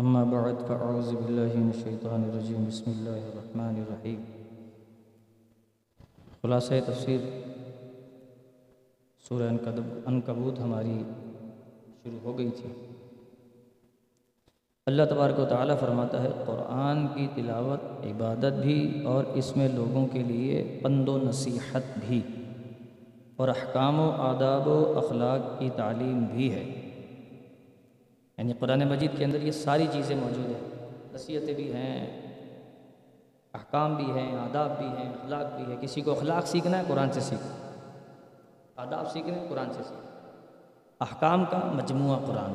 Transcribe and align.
أما 0.00 0.24
بعد، 0.24 0.66
فأعوذ 0.66 1.14
بالله 1.14 1.48
من 1.54 1.70
الشيطان 1.74 2.30
الرجيم. 2.30 2.64
بسم 2.68 2.90
الله 2.90 3.16
الرحمن 3.16 3.74
الرحيم. 3.76 4.22
خلاصہ 6.42 6.74
تفسیر 6.86 7.18
سورہ 9.28 9.42
انکدب- 9.42 9.98
عنکبوت 10.06 10.60
ہماری 10.60 11.02
شروع 12.04 12.18
ہو 12.24 12.38
گئی 12.38 12.50
تھی۔ 12.50 12.68
اللہ 14.86 15.02
تبارک 15.10 15.38
و 15.38 15.44
تعالیٰ 15.44 15.78
فرماتا 15.80 16.22
ہے، 16.22 16.28
قرآن 16.46 17.06
کی 17.14 17.28
تلاوت 17.34 18.04
عبادت 18.04 18.62
بھی 18.62 19.04
اور 19.04 19.24
اس 19.24 19.56
میں 19.56 19.68
لوگوں 19.68 20.06
کے 20.06 20.22
لیے 20.22 20.80
پند 20.82 21.08
و 21.08 21.18
نصیحت 21.18 21.82
بھی 22.08 22.22
اور 23.36 23.48
احکام 23.48 24.00
و 24.00 24.10
آداب 24.10 24.68
و 24.68 24.92
اخلاق 24.96 25.60
کی 25.60 25.70
تعلیم 25.76 26.24
بھی 26.24 26.52
ہے۔ 26.52 26.83
یعنی 28.38 28.52
قرآن 28.52 28.88
مجید 28.88 29.18
کے 29.18 29.24
اندر 29.24 29.42
یہ 29.42 29.50
ساری 29.50 29.86
چیزیں 29.92 30.16
موجود 30.16 30.46
ہیں۔ 30.46 30.88
نصیحتیں 31.14 31.54
بھی 31.54 31.72
ہیں، 31.72 32.20
احکام 33.54 33.94
بھی 33.94 34.04
ہیں، 34.04 34.38
آداب 34.38 34.78
بھی 34.78 34.86
ہیں، 34.86 35.08
اخلاق 35.08 35.56
بھی 35.56 35.72
ہے 35.72 35.76
کسی 35.80 36.00
کو 36.00 36.10
اخلاق 36.10 36.46
سیکھنا 36.46 36.78
ہے، 36.78 36.82
قرآن 36.88 37.12
سے 37.12 37.20
سیکھ 37.20 37.46
آداب 38.76 39.12
سیکھنا 39.12 39.34
ہے، 39.34 39.46
قرآن 39.48 39.72
سے 39.72 39.82
سیکھ 39.82 40.06
احکام 41.00 41.44
کا 41.44 41.58
مجموعہ 41.58 42.18
قرآن۔ 42.26 42.52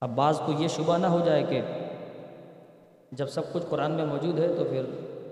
اب 0.00 0.10
بعض 0.10 0.40
کو 0.40 0.52
یہ 0.52 0.68
شبہ 0.68 0.98
نہ 0.98 1.06
ہو 1.06 1.20
جائے 1.24 1.42
کہ 1.42 1.60
جب 3.12 3.26
سب 3.26 3.52
کچھ 3.52 3.62
قرآن 3.68 3.90
میں 3.90 4.06
موجود 4.06 4.38
ہے 4.38 4.48
تو 4.48 4.64
پھر 4.64 4.82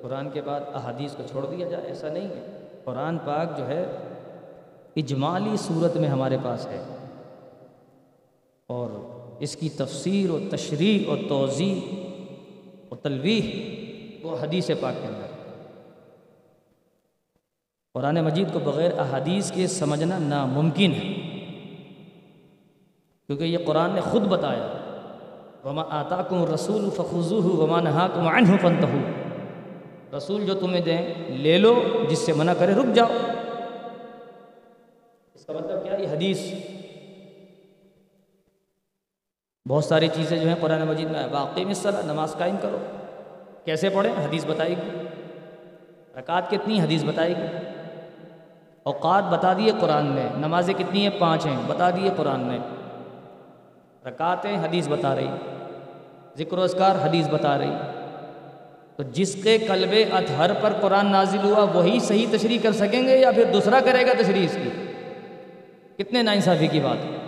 قرآن 0.02 0.30
کے 0.30 0.42
بعد 0.42 0.60
احادیث 0.74 1.14
کو 1.14 1.22
چھوڑ 1.30 1.46
دیا 1.46 1.68
جائے، 1.68 1.84
ایسا 1.84 2.08
نہیں 2.08 2.28
ہے۔ 2.28 2.68
قرآن 2.84 3.18
پاک 3.18 3.58
جو 3.58 3.66
ہے، 3.66 3.96
اجمالی 4.96 5.56
صورت 5.56 5.96
میں 5.96 6.08
ہمارے 6.08 6.36
پاس 6.42 6.66
ہے۔ 6.66 6.82
اور 8.66 8.88
اس 9.40 9.56
کی 9.56 9.68
تفسیر 9.68 10.30
و 10.30 10.38
تشریح 10.50 11.08
اور 11.08 11.18
توضیع 11.28 11.74
و 12.90 12.96
تلویح 12.96 13.50
وہ 14.26 14.36
حدیث 14.40 14.70
پاک 14.80 14.94
کے 15.02 15.06
اندر 15.06 15.24
قرآن 17.94 18.24
مجید 18.24 18.52
کو 18.52 18.58
بغیر 18.58 18.98
احادیث 18.98 19.50
کے 19.50 19.66
سمجھنا 19.66 20.18
ناممکن 20.18 20.92
ہے۔ 20.92 21.12
کیونکہ 23.26 23.44
یہ 23.44 23.58
قرآن 23.66 23.90
نے 23.90 24.00
خود 24.00 24.22
بتایا، 24.22 24.72
وما 25.64 25.82
آتاکم 25.90 26.42
الرسول 26.42 26.90
فخذوہ 26.90 27.42
وما 27.42 27.80
نہاکم 27.80 28.28
عنہ 28.28 28.56
فانتہو 28.62 28.98
رسول 30.16 30.46
جو 30.46 30.54
تمہیں 30.54 30.80
دیں، 30.80 31.14
لے 31.28 31.58
لو، 31.58 31.82
جس 32.10 32.18
سے 32.18 32.32
منع 32.32 32.52
کرے 32.58 32.72
رک 32.72 32.94
جاؤ۔ 32.94 33.08
اس 35.34 35.46
کا 35.46 35.52
مطلب 35.52 35.82
کیا؟ 35.82 35.94
یہ 35.94 36.08
حدیث 36.08 36.38
بہت 39.68 39.84
ساری 39.84 40.08
چیزیں 40.08 40.38
جو 40.38 40.48
ہیں 40.48 40.54
قرآن 40.60 40.82
مجید 40.88 41.10
میں 41.10 41.26
واقعی 41.30 41.64
مثلا 41.64 42.00
نماز 42.04 42.34
قائم 42.38 42.56
کرو۔ 42.62 42.78
کیسے 43.64 43.88
پڑھیں؟ 43.88 44.24
حدیث 44.24 44.46
بتائے 44.46 44.70
گی۔ 44.70 45.06
رکعت 46.18 46.50
کتنی؟ 46.50 46.80
حدیث 46.80 47.04
بتائے 47.04 47.30
گی۔ 47.30 47.56
اوقات 48.82 49.24
بتا 49.24 49.52
دیے 49.52 49.72
قرآن 49.80 50.06
میں 50.06 50.26
نمازیں 50.38 50.74
کتنی 50.74 51.02
ہیں؟ 51.02 51.18
پانچ 51.18 51.46
ہیں۔ 51.46 51.56
بتا 51.66 51.90
دیے 51.90 52.10
قرآن 52.16 52.40
میں 52.40 52.58
رکعتیں 54.06 54.56
حدیث 54.56 54.88
بتا 54.88 55.16
رہی۔ 55.16 55.28
ذکر 56.38 56.58
و 56.58 56.62
اذکار 56.62 57.06
حدیث 57.06 57.28
بتا 57.28 57.58
رہی۔ 57.58 57.74
تو 58.96 59.02
جس 59.02 59.36
کے 59.44 59.58
قلب 59.58 59.94
اطہر 60.12 60.50
پر 60.60 60.72
قرآن 60.80 61.06
نازل 61.12 61.44
ہوا، 61.44 61.64
وہی 61.74 62.00
صحیح 62.00 62.26
تشریح 62.30 62.58
کر 62.62 62.72
سکیں 62.72 63.06
گے 63.06 63.18
یا 63.18 63.30
پھر 63.30 63.44
دوسرا 63.52 63.80
کرے 63.84 64.06
گا 64.06 64.12
تشریح 64.18 64.44
اس 64.44 64.58
کی؟ 64.62 64.70
کتنے 65.98 66.22
ناانصافی 66.22 66.66
کی 66.66 66.80
بات 66.80 67.04
ہے۔ 67.04 67.23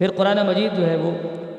پھر 0.00 0.10
قرآن 0.10 0.46
مجید 0.46 0.76
جو 0.76 0.90
ہے 0.90 0.96
وہ 0.96 1.10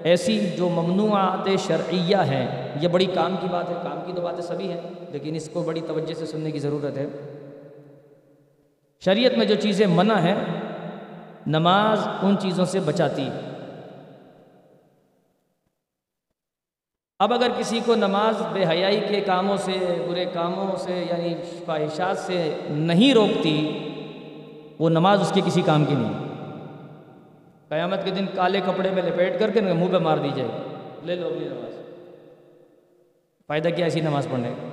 ایسی 0.03 0.49
جو 0.57 0.69
ممنوعات 0.69 1.49
شرعیہ 1.59 2.15
ہیں، 2.15 2.71
یہ 2.81 2.87
بڑی 2.87 3.05
کام 3.05 3.35
کی 3.41 3.47
بات 3.51 3.69
ہے، 3.69 3.75
کام 3.83 3.99
کی 4.05 4.13
تو 4.15 4.21
باتیں 4.21 4.41
سبھی 4.41 4.71
ہیں، 4.71 4.81
لیکن 5.09 5.35
اس 5.35 5.49
کو 5.53 5.63
بڑی 5.63 5.81
توجہ 5.87 6.13
سے 6.13 6.25
سننے 6.25 6.51
کی 6.51 6.59
ضرورت 6.59 6.97
ہے۔ 6.97 7.05
شریعت 9.05 9.37
میں 9.37 9.45
جو 9.45 9.55
چیزیں 9.55 9.87
منع 9.87 10.19
ہیں، 10.19 10.35
نماز 11.47 12.07
ان 12.21 12.37
چیزوں 12.37 12.65
سے 12.65 12.79
بچاتی۔ 12.79 13.25
ہے 13.25 13.39
اب 17.19 17.33
اگر 17.33 17.47
کسی 17.57 17.79
کو 17.85 17.95
نماز 17.95 18.41
بے 18.53 18.63
حیائی 18.69 18.99
کے 19.07 19.21
کاموں 19.21 19.57
سے، 19.57 20.05
برے 20.09 20.25
کاموں 20.25 20.75
سے 20.77 21.05
یعنی 21.09 21.33
خواہشات 21.65 22.17
سے 22.17 22.55
نہیں 22.69 23.13
روکتی، 23.13 23.77
وہ 24.79 24.89
نماز 24.89 25.21
اس 25.21 25.31
کے 25.31 25.41
کسی 25.45 25.61
کام 25.61 25.85
کی 25.85 25.95
نہیں۔ 25.95 26.30
قیامت 27.71 28.03
کے 28.03 28.11
دن 28.11 28.25
کالے 28.35 28.61
کپڑے 28.65 28.91
میں 28.91 29.03
لپیٹ 29.03 29.39
کر 29.39 29.51
کے 29.51 29.61
منہ 29.61 29.91
پہ 29.91 29.97
مار 29.97 30.17
دی 30.17 30.29
جائے 30.35 30.49
گی۔ 30.49 30.75
لے 31.05 31.15
لو 31.15 31.27
اپنی 31.27 31.47
نماز۔ 31.47 31.75
فائدہ 33.47 33.67
کیا 33.67 33.85
ایسی 33.85 34.01
نماز 34.01 34.27
پڑھنے 34.31 34.49
کا؟ 34.49 34.67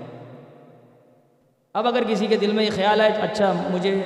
اب 1.75 1.87
اگر 1.87 2.03
کسی 2.09 2.27
کے 2.27 2.37
دل 2.37 2.53
میں 2.53 2.65
یہ 2.65 2.71
خیال 2.75 3.01
آئے 3.01 3.11
اچھا 3.13 3.53
مجھے 3.71 4.03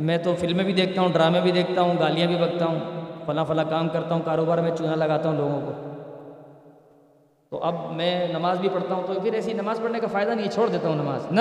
میں 0.00 0.18
تو 0.18 0.34
فلمیں 0.34 0.64
بھی 0.64 0.72
دیکھتا 0.72 1.00
ہوں 1.00 1.08
ڈرامے 1.12 1.40
بھی 1.40 1.52
دیکھتا 1.52 1.80
ہوں 1.80 1.94
گالیاں 2.00 2.26
بھی 2.26 2.36
بکتا 2.36 2.64
ہوں 2.66 2.80
فلاں 3.26 3.44
فلاں 3.44 3.64
کام 3.70 3.88
کرتا 3.88 4.14
ہوں 4.14 4.22
کاروبار 4.24 4.58
میں 4.58 4.76
چونا 4.78 4.94
لگاتا 4.94 5.28
ہوں 5.28 5.36
لوگوں 5.36 5.60
کو۔ 5.60 5.72
تو 7.50 7.64
اب 7.64 7.74
میں 7.92 8.28
نماز 8.28 8.60
بھی 8.60 8.68
پڑھتا 8.68 8.94
ہوں 8.94 9.02
تو 9.06 9.20
پھر 9.20 9.32
ایسی 9.32 9.52
نماز 9.52 9.80
پڑھنے 9.82 10.00
کا 10.00 10.06
فائدہ 10.06 10.30
نہیں 10.30 10.50
چھوڑ 10.50 10.68
دیتا 10.68 10.88
ہوں 10.88 10.96
نماز۔ 10.96 11.26
نہ 11.30 11.40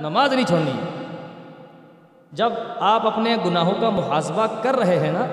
نماز 0.00 0.32
نہیں 0.32 0.46
چھوڑنی۔ 0.46 0.72
جب 2.32 2.52
آپ 2.80 3.06
اپنے 3.06 3.36
گناہوں 3.46 3.74
کا 3.80 3.90
محاسبہ 3.90 4.46
کر 4.62 4.76
رہے 4.76 4.98
ہیں 4.98 5.12
نا 5.12 5.26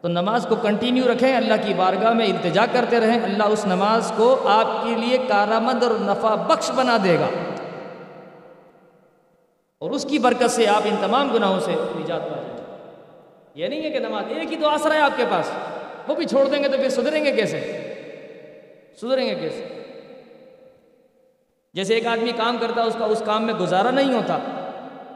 تو 0.00 0.08
نماز 0.08 0.46
کو 0.48 0.56
کنٹینیو 0.56 1.12
رکھیں، 1.12 1.36
اللہ 1.36 1.54
کی 1.66 1.74
بارگاہ 1.74 2.12
میں 2.12 2.26
التجا 2.26 2.66
کرتے 2.72 3.00
رہیں۔ 3.00 3.20
اللہ 3.24 3.42
اس 3.42 3.66
نماز 3.66 4.12
کو 4.16 4.48
آپ 4.48 4.84
کے 4.84 4.94
لیے 4.94 5.18
کارآمد 5.28 5.82
اور 5.82 5.90
نفع 5.90 6.34
بخش 6.34 6.70
بنا 6.70 6.96
دے 7.04 7.18
گا۔ 7.18 7.28
اور 9.78 9.90
اس 9.90 10.04
کی 10.04 10.18
برکت 10.18 10.50
سے 10.50 10.68
آپ 10.68 10.82
ان 10.84 10.96
تمام 11.00 11.32
گناہوں 11.34 11.60
سے 11.60 11.72
نجات 11.96 12.22
پا 12.22 12.28
جائیں۔ 12.28 12.56
یہ 13.54 13.66
نہیں 13.66 13.82
ہے 13.82 13.90
کہ 13.90 13.98
نماز 13.98 14.24
ایک 14.28 14.52
ہی 14.52 14.56
تو 14.60 14.68
آسرا 14.68 14.94
ہے 14.94 14.98
آپ 14.98 15.10
کے 15.16 15.24
پاس۔ 15.30 15.50
وہ 16.08 16.14
بھی 16.14 16.26
چھوڑ 16.26 16.48
دیں 16.48 16.62
گے 16.62 16.68
تو 16.68 16.76
پھر 16.76 16.88
سدھریں 16.88 17.24
گے 17.24 17.32
کیسے؟ 17.32 17.60
سدھریں 18.96 19.26
گے 19.26 19.34
کیسے؟ 19.34 19.82
جیسے 21.74 21.94
ایک 21.94 22.06
آدمی 22.06 22.32
کام 22.36 22.56
کرتا 22.60 22.82
ہے 22.82 22.86
اس 22.86 22.96
کا 22.98 23.04
اس 23.04 23.22
کام 23.26 23.44
میں 23.46 23.54
گزارا 23.54 23.90
نہیں 23.90 24.14
ہوتا، 24.14 24.38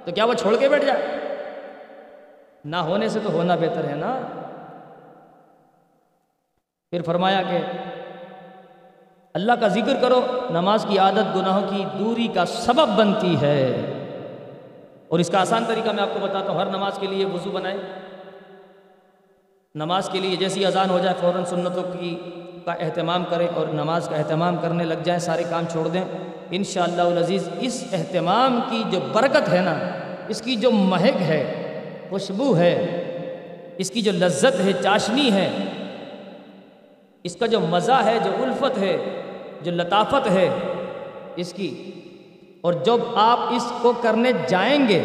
تو 0.04 0.12
کیا 0.12 0.24
وہ 0.24 0.34
چھوڑ 0.34 0.56
کے 0.56 0.68
بیٹھ 0.68 0.84
جائے؟ 0.84 1.06
نہ 2.64 2.76
ہونے 2.76 3.08
سے 3.08 3.18
تو 3.22 3.32
ہونا 3.32 3.54
بہتر 3.54 3.84
ہے 3.84 3.94
نا۔ 3.94 4.20
پھر 6.90 7.02
فرمایا 7.02 7.42
کہ 7.42 7.58
اللہ 9.34 9.52
کا 9.52 9.68
ذکر 9.68 9.96
کرو، 10.00 10.20
نماز 10.50 10.86
کی 10.88 10.98
عادت 10.98 11.36
گناہوں 11.36 11.62
کی 11.70 11.84
دوری 11.98 12.28
کا 12.34 12.46
سبب 12.46 12.88
بنتی 12.88 13.36
ہے۔ 13.40 13.76
اور 15.08 15.18
اس 15.18 15.28
کا 15.28 15.40
آسان 15.40 15.64
طریقہ 15.66 15.90
میں 15.90 16.02
آپ 16.02 16.08
کو 16.12 16.20
بتاتا 16.20 16.52
ہوں، 16.52 16.60
ہر 16.60 16.66
نماز 16.66 16.98
کے 16.98 17.06
لیے 17.06 17.24
وضو 17.24 17.50
بنائیں۔ 17.50 17.78
نماز 19.74 20.08
کے 20.08 20.20
لیے 20.20 20.36
جیسی 20.36 20.66
اذان 20.66 20.90
ہو 20.90 20.98
جائے، 20.98 21.14
فوراً 21.20 21.44
سنتوں 21.44 21.82
کی 21.82 22.18
کا 22.64 22.72
اہتمام 22.72 23.24
کریں 23.30 23.48
اور 23.54 23.66
نماز 23.66 24.08
کا 24.08 24.16
اہتمام 24.16 24.56
کرنے 24.56 24.84
لگ 24.84 25.02
جائیں، 25.04 25.20
سارے 25.20 25.42
کام 25.50 25.64
چھوڑ 25.72 25.88
دیں۔ 25.88 26.04
انشاءاللہ 26.50 27.02
العزیز، 27.02 27.48
اس 27.60 27.84
اہتمام 27.92 28.60
کی 28.70 28.82
جو 28.90 29.00
برکت 29.12 29.48
ہے 29.48 29.60
نا، 29.60 29.78
اس 30.28 30.42
کی 30.42 30.56
جو 30.56 30.70
مہک 30.70 31.22
ہے، 31.22 31.54
خوشبو 32.10 32.56
ہے، 32.56 32.74
اس 33.78 33.90
کی 33.90 34.02
جو 34.02 34.12
لذت 34.12 34.60
ہے، 34.64 34.72
چاشنی 34.82 35.32
ہے 35.32 35.50
اس 37.22 37.36
کا 37.36 37.46
جو 37.46 37.60
مزہ 37.60 38.02
ہے، 38.04 38.18
جو 38.24 38.30
الفت 38.42 38.78
ہے، 38.78 39.22
جو 39.62 39.70
لطافت 39.70 40.30
ہے، 40.30 40.48
اس 41.36 41.52
کی۔ 41.52 41.92
اور 42.60 42.72
جب 42.72 42.98
آپ 43.14 43.38
اس 43.50 43.72
کو 43.82 43.92
کرنے 44.02 44.32
جائیں 44.48 44.88
گے، 44.88 45.02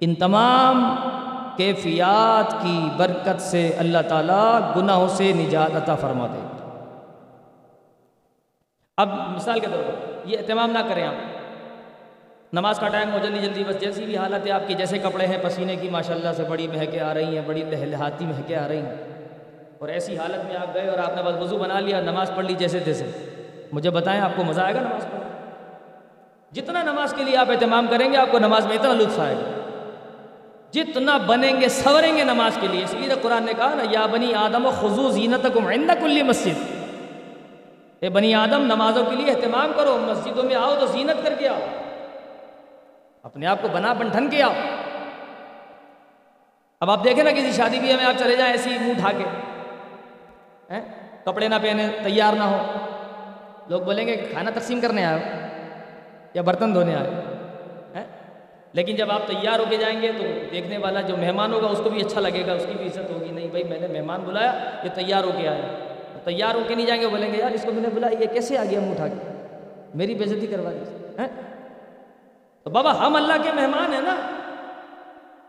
ان 0.00 0.14
تمام 0.14 0.96
کیفیات 1.56 2.52
کی 2.62 2.88
برکت 2.96 3.42
سے 3.42 3.70
اللہ 3.78 3.98
تعالیٰ 4.08 4.60
گناہوں 4.76 5.08
سے 5.08 5.32
نجات 5.32 5.76
عطا 5.76 5.94
فرما 5.94 6.26
دے 6.26 6.40
اب 8.96 9.08
مثال 9.30 9.60
کے 9.60 9.66
طور 9.66 9.82
پر، 9.82 10.28
یہ 10.28 10.38
اہتمام 10.38 10.70
نہ 10.70 10.78
کریں 10.88 11.06
آپ۔ 11.06 11.14
نماز 12.52 12.78
کا 12.78 12.88
ٹائم 12.88 13.12
ہو، 13.12 13.18
جلدی 13.18 13.38
جلدی، 13.38 13.64
بس 13.64 13.80
جیسی 13.80 14.04
بھی 14.04 14.16
حالت 14.16 14.46
ہے 14.46 14.50
آپ 14.50 14.60
کی، 14.66 14.74
جیسے 14.74 14.98
کپڑے 14.98 15.26
ہیں، 15.26 15.38
پسینے 15.42 15.76
کی 15.76 15.88
ماشاءاللہ 15.88 16.32
سے 16.36 16.42
بڑی 16.42 16.68
مہکیں 16.68 17.00
آ 17.00 17.14
رہی 17.14 17.38
ہیں، 17.38 17.42
بڑی 17.46 17.64
لہلہاتی 17.64 18.26
مہکیں 18.26 18.56
آ 18.56 18.68
رہی 18.68 18.78
ہیں۔ 18.78 19.09
اور 19.80 19.88
ایسی 19.88 20.18
حالت 20.18 20.44
میں 20.44 20.56
آپ 20.56 20.74
گئے 20.74 20.88
اور 20.88 20.98
آپ 20.98 21.16
نے 21.16 21.22
بس 21.22 21.42
وضو 21.42 21.58
بنا 21.58 21.80
لیا، 21.80 22.00
نماز 22.00 22.30
پڑھ 22.36 22.46
لی 22.46 22.54
جیسے 22.54 22.80
تیسے۔ 22.80 23.10
مجھے 23.72 23.90
بتائیں، 23.90 24.20
آپ 24.20 24.30
کو 24.36 24.44
مزہ 24.44 24.60
آئے 24.60 24.74
گا 24.74 24.80
نماز 24.80 25.06
پڑھ 25.10 25.20
جتنا 26.52 26.82
نماز 26.82 27.14
کے 27.16 27.24
لیے 27.24 27.36
آپ 27.36 27.50
اہتمام 27.50 27.86
کریں 27.90 28.12
گے، 28.12 28.16
آپ 28.16 28.26
کو 28.30 28.38
نماز 28.38 28.66
میں 28.66 28.76
اتنا 28.76 28.92
لطف 28.92 29.20
آئے 29.20 29.34
گا۔ 29.34 29.50
جتنا 30.70 31.16
بنیں 31.16 31.60
گے 31.60 31.68
سوریں 31.68 32.16
گے 32.16 32.24
نماز 32.24 32.58
کے 32.60 32.66
لیے۔ 32.68 32.84
اس 32.84 32.94
لیے 32.94 33.14
قرآن 33.22 33.42
نے 33.42 33.52
کہا 33.56 33.74
نا، 33.74 33.82
یا 33.90 34.06
بنی 34.06 34.34
آدم 34.34 34.66
و 34.66 34.70
خضو 34.70 35.10
زینت 35.10 35.46
عند 35.56 35.90
کلی 36.00 36.22
مسجد۔ 36.22 36.72
اے 38.00 38.08
بنی 38.08 38.34
آدم، 38.34 38.62
نمازوں 38.62 39.04
کے 39.04 39.16
لیے 39.16 39.30
اہتمام 39.30 39.72
کرو، 39.76 39.98
مسجدوں 40.00 40.44
میں 40.44 40.54
آؤ 40.54 40.74
تو 40.80 40.86
زینت 40.86 41.24
کر 41.24 41.34
کے 41.34 41.48
آؤ۔ 41.48 41.60
اپنے 43.22 43.46
آپ 43.46 43.58
کو 43.62 43.68
بنا 43.68 43.92
بن 43.92 44.08
ٹھن 44.08 44.30
کے 44.30 44.42
آؤ۔ 44.42 44.52
اب 46.80 46.90
آپ 46.90 47.04
دیکھیں 47.04 47.24
نا، 47.24 47.30
کسی 47.30 47.52
شادی 47.52 47.78
بیاہ 47.78 47.96
میں 47.96 48.04
آپ 48.04 48.14
چلے 48.18 48.36
جائیں، 48.36 48.52
ایسی 48.52 48.70
منہ 48.70 48.90
اٹھا 48.90 49.12
کے۔ 49.18 49.49
ہیں؟ 50.70 50.80
کپڑے 51.24 51.48
نہ 51.48 51.54
پہنے، 51.62 51.88
تیار 52.04 52.32
نہ 52.32 52.42
ہو۔ 52.42 52.62
لوگ 53.66 53.80
بولیں 53.80 54.06
گے 54.06 54.16
کھانا 54.16 54.50
تقسیم 54.54 54.80
کرنے 54.80 55.04
آئے 55.04 55.18
یا 56.34 56.42
برتن 56.42 56.74
دھونے 56.74 56.94
آئے 56.94 57.10
ہیں؟ 57.94 58.04
لیکن 58.72 58.96
جب 58.96 59.10
آپ 59.10 59.20
تیار 59.26 59.58
ہو 59.58 59.64
کے 59.70 59.76
جائیں 59.76 60.02
گے 60.02 60.12
تو 60.12 60.24
دیکھنے 60.52 60.78
والا 60.78 61.00
جو 61.00 61.16
مہمان 61.16 61.52
ہوگا، 61.52 61.66
اس 61.66 61.80
کو 61.84 61.90
بھی 61.90 62.00
اچھا 62.00 62.20
لگے 62.20 62.46
گا، 62.46 62.52
اس 62.52 62.66
کی 62.66 62.72
بھی 62.78 62.86
عزت 62.86 63.10
ہوگی۔ 63.10 63.30
نہیں 63.30 63.48
بھائی، 63.48 63.64
میں 63.64 63.78
نے 63.80 64.00
مہمان 64.00 64.20
بلایا، 64.20 64.70
یہ 64.84 64.90
تیار 64.94 65.24
ہو 65.24 65.30
کے 65.38 65.48
آیا 65.48 65.60
تیار 66.24 66.54
ہو 66.54 66.60
کے 66.68 66.74
نہیں 66.74 66.86
جائیں 66.86 67.02
گے، 67.02 67.08
بولیں 67.08 67.32
گے، 67.32 67.38
یار، 67.38 67.50
اس 67.50 67.62
کو 67.62 67.72
میں 67.72 67.82
نے 67.82 67.88
بلایا، 67.94 68.22
یہ 68.22 68.26
کیسے 68.26 68.58
آ 68.58 68.64
گیا 68.70 68.80
منہ 68.80 68.90
اٹھا 68.90 69.08
کے؟ 69.08 69.46
میری 69.94 70.14
بےزتی 70.14 70.46
کروا 70.46 70.70
دی 70.70 71.04
تو 72.64 72.70
بابا، 72.70 73.06
ہم 73.06 73.16
اللہ 73.16 73.32
کے 73.42 73.52
مہمان 73.52 73.92
ہیں 73.92 74.00
نا۔ 74.00 74.16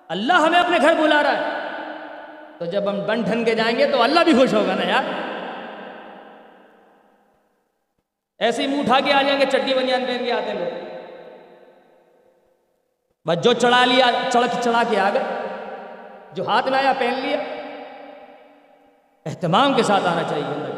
اللہ 0.08 0.34
ہمیں 0.34 0.60
اپنے 0.60 0.78
گھر 0.82 0.94
بلا 0.94 1.24
رہا 1.24 1.32
ہے۔ 1.32 1.71
تو 2.62 2.66
جب 2.66 2.90
ہم 2.90 3.00
بن 3.08 3.22
ٹھن 3.22 3.44
کے 3.44 3.56
جائیں 3.56 3.78
گے 3.78 3.88
تو 3.88 4.02
اللہ 4.02 4.20
بھی 4.20 4.34
خوش 4.34 4.54
ہوگا 4.54 4.76
نا 4.76 4.90
یار۔ 4.90 5.04
ایسے 8.40 8.62
ہی 8.62 8.68
منہ 8.68 8.80
اٹھا 8.80 9.00
کے 9.00 9.14
آ 9.14 9.22
جائیں 9.22 9.40
گے 9.40 9.46
چٹی 9.46 9.74
بنیان 9.74 10.06
پہن 10.06 10.26
کے 10.26 10.32
آتے 10.32 10.54
لوگ 10.54 10.86
بس 13.26 13.44
جو 13.44 13.54
چڑھا 13.54 13.86
لیا، 13.86 14.06
چڑھ 14.32 14.64
چڑھا 14.64 14.84
کے 14.90 15.00
آ 15.00 15.10
گئے۔ 15.14 15.24
جو 16.34 16.48
ہاتھ 16.48 16.68
میں 16.68 16.80
آیا، 16.80 16.94
پہن 17.00 17.14
لیا۔ 17.14 17.38
اہتمام 19.26 19.74
کے 19.74 19.84
ساتھ 19.84 20.04
آنا 20.04 20.24
چاہیے 20.30 20.46
اللہ 20.46 20.76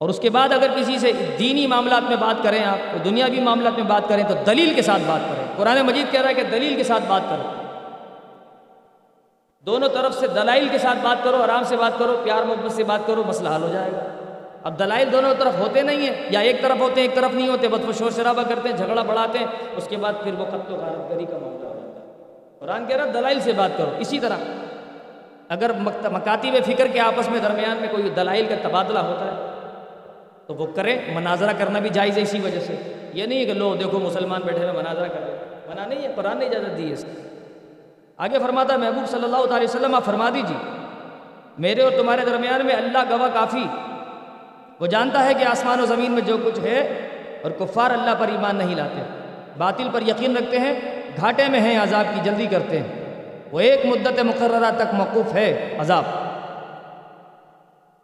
اور 0.00 0.08
اس 0.08 0.18
کے 0.18 0.30
بعد 0.30 0.52
اگر 0.52 0.70
کسی 0.76 0.98
سے 0.98 1.12
دینی 1.38 1.66
معاملات 1.66 2.02
میں 2.02 2.16
بات 2.16 2.42
کریں 2.42 2.64
آپ، 2.64 3.04
دنیاوی 3.04 3.40
معاملات 3.40 3.72
میں 3.72 3.84
بات 3.84 4.02
کریں 4.08 4.24
تو 4.28 4.34
دلیل 4.46 4.74
کے 4.74 4.82
ساتھ 4.82 5.02
بات 5.06 5.20
کریں۔ 5.28 5.44
قرآن 5.56 5.82
مجید 5.82 6.12
کہہ 6.12 6.20
رہا 6.20 6.28
ہے 6.28 6.34
کہ 6.34 6.42
دلیل 6.42 6.76
کے 6.76 6.84
ساتھ 6.84 7.04
بات 7.08 7.22
کرو 7.30 7.61
دونوں 9.66 9.88
طرف 9.88 10.14
سے 10.14 10.26
دلائل 10.26 10.68
کے 10.68 10.78
ساتھ 10.78 10.98
بات 11.02 11.24
کرو، 11.24 11.42
آرام 11.42 11.62
سے 11.64 11.76
بات 11.76 11.98
کرو، 11.98 12.20
پیار 12.24 12.42
محبت 12.42 12.72
سے 12.72 12.84
بات 12.84 13.00
کرو، 13.06 13.22
مسئلہ 13.26 13.48
حل 13.48 13.62
ہو 13.62 13.68
جائے 13.72 13.92
گا۔ 13.92 14.02
اب 14.62 14.78
دلائل 14.78 15.12
دونوں 15.12 15.34
طرف 15.38 15.58
ہوتے 15.58 15.82
نہیں 15.82 15.96
ہیں، 15.96 16.26
یا 16.30 16.40
ایک 16.40 16.62
طرف 16.62 16.80
ہوتے 16.80 17.00
ہیں، 17.00 17.08
ایک 17.08 17.16
طرف 17.16 17.34
نہیں 17.34 17.48
ہوتے 17.48 17.68
بس 17.68 17.98
شور 17.98 18.10
شرابہ 18.10 18.42
کرتے 18.42 18.68
ہیں، 18.68 18.76
جھگڑا 18.76 19.02
بڑھاتے 19.02 19.38
ہیں، 19.38 19.46
اس 19.76 19.88
کے 19.88 19.96
بعد 19.96 20.12
پھر 20.22 20.32
وہ 20.38 20.44
خط 20.44 20.70
و 20.70 20.76
غارت 20.76 21.10
گری 21.10 21.24
کا 21.24 21.38
معاملہ 21.38 21.66
ہو 21.66 21.74
جاتا 21.74 22.00
ہے۔ 22.00 22.58
قرآن 22.58 22.86
کہہ 22.86 22.96
رہا 22.96 23.04
دلائل 23.14 23.40
سے 23.40 23.52
بات 23.52 23.70
کرو، 23.78 23.90
اسی 23.98 24.20
طرح۔ 24.20 24.36
اگر 25.48 25.70
مکاتی 26.12 26.50
میں 26.50 26.60
فکر 26.66 26.86
کے 26.86 27.00
آپس 27.00 27.30
میں 27.30 27.40
درمیان 27.40 27.76
میں 27.76 27.88
کوئی 27.90 28.10
دلائل 28.10 28.46
کا 28.48 28.54
تبادلہ 28.62 28.98
ہوتا 28.98 29.26
ہے، 29.26 29.50
تو 30.46 30.54
وہ 30.54 30.66
کریں، 30.74 30.96
مناظرہ 31.14 31.52
کرنا 31.58 31.78
بھی 31.78 31.88
جائز 31.88 32.16
ہے 32.16 32.22
اسی 32.22 32.40
وجہ 32.40 32.60
سے۔ 32.60 32.76
یہ 33.14 33.26
نہیں 33.26 33.38
ہے 33.38 33.44
کہ 33.44 33.54
لو، 33.54 33.74
دیکھو 33.74 33.98
مسلمان 33.98 34.40
بیٹھے 34.40 34.58
ہوئے 34.58 34.72
مناظرہ 34.72 35.08
کر 35.08 35.20
رہے 35.20 35.38
منع 35.70 35.86
نہیں 35.86 36.02
ہے، 36.02 36.12
قرآن 36.16 36.38
نے 36.38 36.46
اجازت 36.46 36.78
دی 36.78 36.88
ہے 36.88 36.92
اس 36.92 37.04
کی 37.04 37.28
آگے 38.16 38.38
فرماتا 38.38 38.76
محبوب 38.76 39.10
صلی 39.10 39.24
اللہ 39.24 39.36
علیہ 39.36 39.68
وسلم، 39.68 39.94
آپ 39.94 40.04
فرما 40.04 40.30
دیجیے 40.34 40.56
میرے 41.58 41.82
اور 41.82 41.92
تمہارے 41.92 42.20
درمیان 42.26 42.66
میں 42.66 42.74
اللہ 42.74 42.98
گواہ 43.10 43.28
کافی۔ 43.34 43.66
وہ 44.80 44.86
جانتا 44.86 45.24
ہے 45.24 45.34
کہ 45.34 45.44
آسمان 45.44 45.80
و 45.80 45.86
زمین 45.86 46.12
میں 46.12 46.22
جو 46.22 46.36
کچھ 46.44 46.60
ہے 46.60 47.08
اور 47.42 47.50
کفار 47.50 47.90
اللہ 47.90 48.14
پر 48.18 48.28
ایمان 48.28 48.56
نہیں 48.56 48.74
لاتے۔ 48.74 49.02
باطل 49.58 49.88
پر 49.92 50.02
یقین 50.02 50.36
رکھتے 50.36 50.58
ہیں، 50.58 51.02
گھاٹے 51.16 51.48
میں 51.48 51.60
ہیں، 51.60 51.78
عذاب 51.82 52.04
کی 52.14 52.20
جلدی 52.22 52.46
کرتے 52.46 52.78
ہیں۔ 52.78 53.14
وہ 53.52 53.60
ایک 53.60 53.86
مدت 53.86 54.20
مقررہ 54.20 54.70
تک 54.76 54.94
موقوف 54.94 55.34
ہے، 55.34 55.76
عذاب۔ 55.78 56.02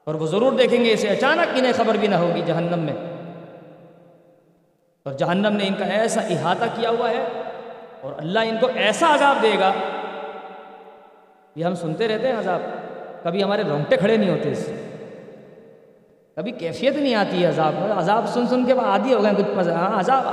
اور 0.05 0.15
وہ 0.15 0.27
ضرور 0.27 0.53
دیکھیں 0.53 0.85
گے، 0.85 0.93
اسے 0.93 1.09
اچانک 1.09 1.59
انہیں 1.59 1.73
خبر 1.73 1.95
بھی 1.95 2.09
نہ 2.09 2.15
ہوگی 2.15 2.43
جہنم 2.47 2.79
میں۔ 2.79 2.95
اور 5.05 5.13
جہنم 5.13 5.53
نے 5.53 5.67
ان 5.67 5.75
کا 5.75 5.85
ایسا 5.85 6.21
احاطہ 6.21 6.65
کیا 6.75 6.91
ہوا 6.91 7.11
ہے 7.11 7.29
اور 8.01 8.13
اللہ 8.19 8.39
ان 8.39 8.57
کو 8.61 8.69
ایسا 8.75 9.15
عذاب 9.15 9.43
دے 9.43 9.55
گا 9.61 9.73
یہ 11.57 11.65
ہم 11.65 11.75
سنتے 11.75 12.09
رہتے 12.09 12.29
ہیں 12.29 12.39
عذاب، 12.39 12.63
کبھی 13.23 13.43
ہمارے 13.45 13.63
رونگٹے 13.69 13.97
کھڑے 13.97 14.17
نہیں 14.17 14.31
ہوتے 14.31 14.51
اس 14.51 14.59
سے۔ 14.59 14.75
کبھی 16.37 16.53
کیفیت 16.53 16.97
نہیں 16.97 17.15
آتی 17.15 17.43
ہے 17.43 17.49
عذاب 17.49 17.75
عذاب 17.97 18.29
سن 18.29 18.47
سن 18.47 18.65
کے 18.65 18.73
عادی 18.73 19.15
ہو 19.15 19.23
گئے 19.23 19.33
کچھ 19.39 19.57
مزہ 19.57 19.71
ہاں 19.71 19.99
عذاب، 19.99 20.25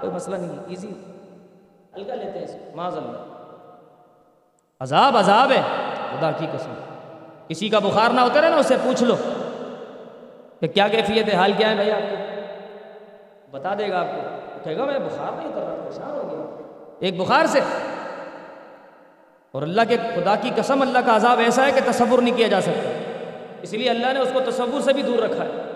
کوئی 0.00 0.12
مسئلہ 0.12 0.36
نہیں 0.36 0.56
ایزی 0.68 0.90
ہلکا 1.96 2.14
لیتے 2.14 2.38
ہیں 2.38 2.46
معذ 2.74 2.96
اللہ 2.96 3.22
عذاب 4.80 5.16
عذاب 5.16 5.52
ہے، 5.52 5.60
خدا 6.10 6.30
کی 6.30 6.46
قسم۔ 6.52 6.72
کسی 7.48 7.68
کا 7.68 7.78
بخار 7.78 8.10
نہ 8.10 8.20
ہوتا 8.20 8.40
رہے 8.40 8.48
نا، 8.48 8.56
اسے 8.56 8.76
پوچھ 8.84 9.02
لو 9.02 9.16
کہ 10.60 10.66
کیا 10.66 10.88
کیفیت 10.88 11.28
ہے، 11.28 11.34
حال 11.34 11.52
کیا 11.56 11.70
ہے 11.70 11.74
بھائی 11.74 11.90
آپ 11.90 12.10
کو 12.10 12.16
بتا 13.50 13.74
دے 13.78 13.88
گا 13.88 14.00
آپ 14.00 14.06
کو۔ 14.06 14.20
کہے 14.64 14.76
گا، 14.76 14.84
میں 14.84 14.98
بخار 14.98 15.32
نہیں 15.32 15.48
اتر 15.48 15.60
رہا، 15.60 15.74
پریشان 15.84 16.10
ہو 16.10 16.28
گیا۔ 16.30 16.63
ایک 17.00 17.20
بخار 17.20 17.46
سے۔ 17.46 17.60
اور 19.52 19.62
اللہ 19.62 19.80
کے 19.88 19.96
خدا 19.96 20.34
کی 20.36 20.50
قسم، 20.56 20.82
اللہ 20.82 20.98
کا 21.06 21.16
عذاب 21.16 21.38
ایسا 21.38 21.66
ہے 21.66 21.72
کہ 21.72 21.90
تصور 21.90 22.22
نہیں 22.22 22.36
کیا 22.36 22.48
جا 22.48 22.60
سکتا۔ 22.60 22.90
اس 23.62 23.72
لیے 23.72 23.90
اللہ 23.90 24.12
نے 24.12 24.20
اس 24.20 24.28
کو 24.32 24.50
تصور 24.50 24.80
سے 24.80 24.92
بھی 24.92 25.02
دور 25.02 25.18
رکھا 25.18 25.44
ہے۔ 25.44 25.72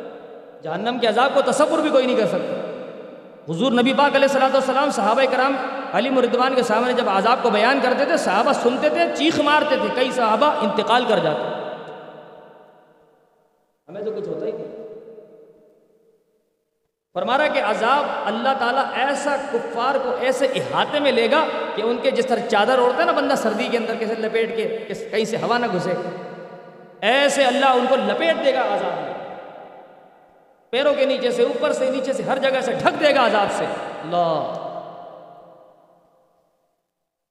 جہنم 0.63 0.99
کے 0.99 1.07
عذاب 1.07 1.31
کو 1.35 1.53
تصور 1.53 1.79
بھی 1.79 1.91
کوئی 1.91 2.07
نہیں 2.07 2.17
کر 2.17 2.27
سکتا۔ 2.27 2.55
حضور 3.49 3.73
نبی 3.73 3.93
پاک 3.93 4.17
علیہ 4.17 4.29
صلاح 4.29 4.49
والسلام، 4.53 4.91
صحابہ 4.91 5.23
کرام، 5.31 5.57
علی 5.93 6.11
مردوان 6.11 6.55
کے 6.55 6.63
سامنے 6.63 6.93
جب 6.93 7.09
عذاب 7.09 7.39
کو 7.43 7.51
بیان 7.51 7.81
کرتے 7.83 8.05
تھے، 8.05 8.17
صحابہ 8.17 8.53
سنتے 8.53 8.89
تھے، 8.89 9.01
چیخ 9.15 9.41
مارتے 9.41 9.77
تھے، 9.77 9.89
کئی 9.95 10.11
صحابہ 10.11 10.47
انتقال 10.47 11.05
کر 11.09 11.19
جاتے 11.19 11.59
ہمیں 13.89 14.03
تو 14.03 14.13
کچھ 14.13 14.29
ہوتا 14.29 14.47
ہی 14.47 14.53
نہیں 14.53 14.89
فرمارا 17.19 17.49
کہ 17.49 17.63
عذاب 17.63 18.05
اللہ 18.25 18.49
تعالیٰ 18.59 18.85
ایسا 18.95 19.37
کفار 19.53 19.95
کو 19.95 20.17
ایسے 20.21 20.47
احاطے 20.55 21.01
میں 21.01 21.13
لے 21.13 21.31
گا 21.31 21.45
کہ 21.75 21.83
ان 21.83 21.97
کے 22.03 22.11
جس 22.11 22.27
طرح 22.27 22.47
چادر 22.49 22.79
اوڑھتا 22.79 22.99
ہے 22.99 23.05
نا 23.05 23.13
بندہ 23.13 23.35
سردی 23.35 23.69
کے 23.69 23.79
اندر 23.79 23.95
کیسے 23.95 24.15
لپیٹ 24.15 24.57
کے 24.57 24.95
کہیں 25.11 25.25
سے 25.25 25.37
ہوا 25.37 25.59
نہ 25.59 25.67
گھسے، 25.73 25.93
ایسے 27.01 27.45
اللہ 27.45 27.67
ان 27.67 27.87
کو 27.89 27.97
لپیٹ 27.97 28.37
دے 28.45 28.55
گا 28.55 28.61
عذاب 28.61 29.01
میں۔ 29.01 29.15
پیروں 30.71 30.95
کے 30.95 31.05
نیچے 31.05 31.31
سے، 31.31 31.43
اوپر 31.43 31.73
سے، 31.73 31.91
نیچے 31.91 32.13
سے، 32.13 32.23
ہر 32.23 32.39
جگہ 32.39 32.61
سے 32.61 32.73
ڈھک 32.73 33.01
دے 33.01 33.15
گا 33.15 33.27
عذاب 33.27 33.47
سے۔ 33.53 33.65
اللہ۔ 34.05 34.43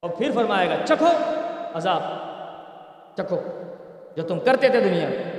اور 0.02 0.10
پھر 0.10 0.30
فرمائے 0.34 0.70
گا، 0.70 0.86
چکھو 0.86 1.06
عذاب، 1.74 2.02
چکھو۔ 3.16 3.40
جو 4.16 4.22
تم 4.22 4.40
کرتے 4.40 4.68
تھے 4.68 4.80
دنیا 4.80 5.08
میں۔ 5.08 5.37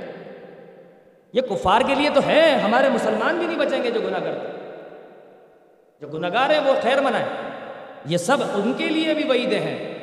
یہ 1.32 1.40
کفار 1.40 1.80
کے 1.86 1.94
لیے 1.94 2.10
تو 2.14 2.20
ہے 2.26 2.50
ہمارے 2.50 2.88
مسلمان 2.88 3.38
بھی 3.38 3.46
نہیں 3.46 3.58
بچیں 3.58 3.82
گے 3.82 3.90
جو 3.90 4.00
گناہ 4.00 4.20
کرتے 4.20 4.60
جو 6.00 6.08
گناہ 6.08 6.30
گار 6.32 6.50
ہیں 6.50 6.58
وہ 6.58 6.74
خیر 6.82 7.00
منائیں۔ 7.00 7.26
یہ 8.06 8.16
سب 8.16 8.36
ان 8.42 8.72
کے 8.78 8.86
لیے 8.86 9.14
بھی 9.14 9.24
وعیدیں 9.28 9.60
ہیں۔ 9.60 9.98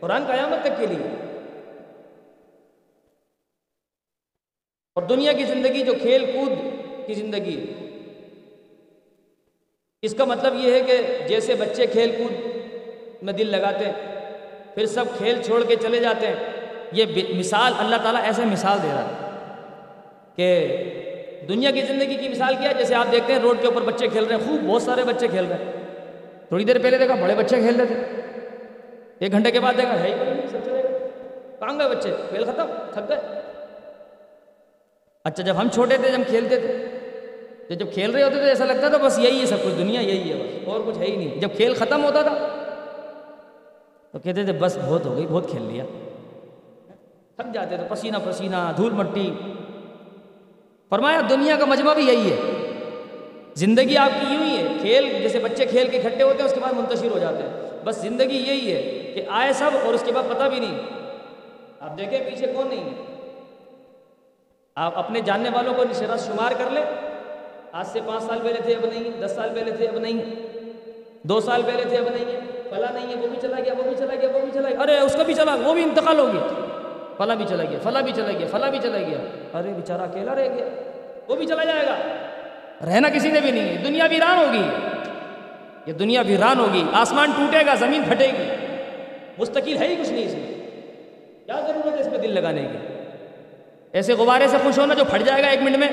قرآن 0.00 0.24
قیامت 0.26 0.64
تک 0.64 0.70
کے 0.78 0.86
لیے۔ 0.86 1.08
اور 4.94 5.02
دنیا 5.02 5.32
کی 5.32 5.44
زندگی 5.44 5.84
جو 5.84 5.92
کھیل 6.02 6.32
کود 6.32 6.52
کی 7.06 7.14
زندگی۔ 7.14 7.72
اس 10.02 10.14
کا 10.14 10.24
مطلب 10.24 10.54
یہ 10.56 10.72
ہے 10.72 10.80
کہ 10.80 11.18
جیسے 11.28 11.54
بچے 11.54 11.86
کھیل 11.86 12.10
کود 12.18 12.32
میں 13.22 13.32
دل 13.32 13.46
لگاتے 13.46 13.84
ہیں، 13.84 14.30
پھر 14.74 14.86
سب 14.86 15.04
کھیل 15.16 15.42
چھوڑ 15.42 15.64
کے 15.64 15.76
چلے 15.76 16.00
جاتے 16.00 16.26
ہیں۔ 16.26 16.34
یہ 16.92 17.04
مثال 17.38 17.72
اللہ 17.78 17.96
تعالیٰ 17.96 18.22
ایسے 18.22 18.44
مثال 18.44 18.78
دے 18.82 18.88
رہا 18.88 19.04
ہے۔ 19.04 19.31
کہ 20.36 20.68
دنیا 21.48 21.70
کی 21.70 21.82
زندگی 21.82 22.14
کی 22.14 22.28
مثال 22.28 22.54
کیا 22.54 22.72
جیسے 22.72 22.94
آپ 22.94 23.12
دیکھتے 23.12 23.32
ہیں 23.32 23.40
روڈ 23.40 23.60
کے 23.60 23.66
اوپر 23.66 23.82
بچے 23.82 24.08
کھیل 24.08 24.24
رہے 24.24 24.36
ہیں، 24.36 24.42
خوب 24.42 24.66
بہت 24.66 24.82
سارے 24.82 25.02
بچے 25.02 25.28
کھیل 25.28 25.44
رہے 25.44 25.56
ہیں۔ 25.56 25.72
تھوڑی 26.48 26.64
دیر 26.64 26.78
پہلے 26.78 26.98
دیکھا 26.98 27.14
بڑے 27.14 27.34
بچے 27.34 27.56
کھیل 27.56 27.76
رہے 27.76 27.86
تھے۔ 27.86 27.94
ایک 29.18 29.32
گھنٹے 29.32 29.50
کے 29.50 29.60
بعد 29.60 29.72
دیکھا 29.76 30.00
ہے 30.00 30.10
سب 30.50 30.58
چلے 30.64 30.82
گئے 30.82 31.08
کہاں 31.60 31.78
گئے 31.78 31.88
بچے؟ 31.88 32.10
کھیل 32.28 32.44
ختم، 32.44 32.66
تھک 32.92 33.08
گئے۔ 33.08 33.18
اچھا 35.24 35.42
جب 35.42 35.54
ہم 35.56 35.68
چھوٹے 35.68 35.96
تھے، 35.96 36.10
جب 36.10 36.28
کھیلتے 36.28 36.60
تھے، 36.60 36.86
تو 37.68 37.74
جب 37.74 37.92
کھیل 37.92 38.10
رہے 38.10 38.22
ہوتے 38.22 38.34
تھے 38.34 38.48
ایسا 38.48 38.64
لگتا 38.64 38.88
تھا 38.88 38.96
بس 38.96 39.18
یہی 39.18 39.40
ہے، 39.40 39.46
سب 39.46 39.56
کچھ 39.64 39.74
دنیا 39.78 40.00
یہی 40.00 40.32
ہے، 40.32 40.36
بس 40.36 40.68
اور 40.68 40.80
کچھ 40.86 40.98
ہے 40.98 41.04
ہی 41.04 41.16
نہیں۔ 41.16 41.40
جب 41.40 41.48
کھیل 41.56 41.74
ختم 41.74 42.04
ہوتا 42.04 42.22
تھا، 42.22 42.34
تو 44.12 44.18
کہتے 44.18 44.44
تھے 44.44 44.52
بس 44.52 44.78
بہت 44.78 45.06
ہو 45.06 45.16
گئی، 45.16 45.26
بہت 45.26 45.50
کھیل 45.50 45.62
لیا۔ 45.62 45.84
تھک 47.36 47.54
جاتے 47.54 47.76
تھے، 47.76 47.86
پسینہ 47.88 48.16
پسینہ، 48.24 48.72
دھول 48.76 48.92
مٹی۔ 48.92 49.30
فرمایا، 50.92 51.20
دنیا 51.30 51.56
کا 51.56 51.64
مجمع 51.64 51.94
بھی 51.94 52.06
یہی 52.06 52.32
ہے۔ 52.32 52.36
زندگی 53.54 53.96
آپ 53.96 54.10
کی 54.20 54.34
یوں 54.34 54.44
ہی 54.44 54.56
ہے، 54.56 54.66
کھیل 54.80 55.22
جیسے 55.22 55.38
بچے 55.38 55.64
کھیل 55.64 55.88
کے 55.88 55.98
کھٹے 55.98 56.22
ہوتے 56.22 56.38
ہیں، 56.38 56.44
اس 56.44 56.54
کے 56.54 56.60
بعد 56.60 56.72
منتشر 56.72 57.10
ہو 57.10 57.18
جاتے 57.18 57.42
ہیں۔ 57.42 57.70
بس 57.84 57.96
زندگی 57.96 58.36
یہی 58.36 58.72
ہے 58.72 59.12
کہ 59.14 59.22
آئے 59.28 59.52
سب 59.52 59.70
اور 59.84 59.94
اس 59.94 60.02
کے 60.06 60.12
بعد 60.12 60.22
پتہ 60.30 60.44
بھی 60.48 60.60
نہیں۔ 60.60 60.78
آپ 61.80 61.98
دیکھیں 61.98 62.30
پیچھے 62.30 62.46
کون 62.46 62.66
نہیں 62.68 62.84
ہے۔ 62.84 63.16
آپ 64.76 64.98
اپنے 64.98 65.20
جاننے 65.20 65.48
والوں 65.52 65.74
کو 65.74 65.84
نشرات 65.84 66.26
شمار 66.26 66.52
کر 66.58 66.70
لیں۔ 66.70 66.84
آج 67.72 67.86
سے 67.86 68.00
پانچ 68.06 68.24
سال 68.24 68.38
پہلے 68.42 68.60
تھے، 68.62 68.74
اب 68.74 68.86
نہیں۔ 68.86 69.20
دس 69.20 69.32
سال 69.34 69.50
پہلے 69.54 69.72
تھے، 69.72 69.86
اب 69.86 69.98
نہیں۔ 69.98 70.22
دو 71.22 71.40
سال 71.40 71.62
پہلے 71.66 71.84
تھے، 71.84 71.96
اب 71.96 72.08
نہیں 72.08 72.32
ہے۔ 72.32 72.40
فلاں 72.70 72.92
نہیں 72.92 73.08
ہے، 73.08 73.20
وہ 73.20 73.26
بھی 73.26 73.38
چلا 73.42 73.56
گیا، 73.64 73.72
وہ 73.78 73.82
بھی 73.82 73.96
چلا 73.98 74.14
گیا، 74.14 74.28
وہ 74.34 74.40
بھی 74.40 74.50
چلا 74.52 74.68
گیا۔ 74.68 74.80
ارے، 74.80 74.98
اس 74.98 75.12
کا 75.12 75.22
بھی 75.22 75.34
چلا، 75.34 75.54
وہ 75.54 75.74
بھی 75.74 75.82
انتقال 75.82 76.18
ہو 76.18 76.26
گیا۔ 76.26 76.61
فلاں 77.22 77.36
بھی 77.36 77.44
چلا 77.48 77.64
گیا، 77.64 77.78
فلاں 77.82 78.02
بھی 78.02 78.12
چلا 78.14 78.32
گیا، 78.38 78.46
فلاں 78.50 78.70
بھی 78.70 78.78
چلا 78.82 78.98
گیا۔ 78.98 79.18
ارے 79.58 79.68
بیچارہ 79.68 80.02
اکیلا 80.02 80.34
رہ 80.34 80.48
گیا۔ 80.54 80.64
وہ 81.28 81.36
بھی 81.36 81.46
چلا 81.46 81.64
جائے 81.64 81.86
گا۔ 81.86 81.96
رہنا 82.86 83.08
کسی 83.08 83.30
نے 83.30 83.40
بھی 83.40 83.50
نہیں 83.50 83.68
ہے۔ 83.68 83.76
دنیا 83.84 84.06
بھی 84.06 84.20
ران 84.20 84.38
ہوگی۔ 84.38 84.62
یہ 85.86 85.92
دنیا 85.92 86.22
بھی 86.22 86.36
ہوگی۔ 86.58 86.84
آسمان 86.92 87.30
ٹوٹے 87.30 87.66
گا، 87.66 87.74
زمین 87.74 88.02
پھٹے 88.08 88.26
گی۔ 88.26 88.66
مستقل 89.38 89.76
ہے 89.76 89.88
ہی 89.88 89.96
کچھ 89.96 90.12
نہیں 90.12 90.26
اس 90.26 90.34
میں۔ 90.34 90.54
کیا 91.46 91.60
ضرورت 91.66 91.94
ہے 91.94 92.00
اس 92.00 92.08
پہ 92.12 92.16
دل 92.16 92.34
لگانے 92.34 92.62
کی؟ 92.62 92.78
ایسے 93.92 94.14
غبارے 94.14 94.48
سے 94.48 94.56
خوش 94.62 94.78
ہونا 94.78 94.94
جو 94.94 95.04
پھٹ 95.04 95.22
جائے 95.22 95.42
گا 95.42 95.48
ایک 95.48 95.62
منٹ 95.62 95.76
میں۔ 95.76 95.88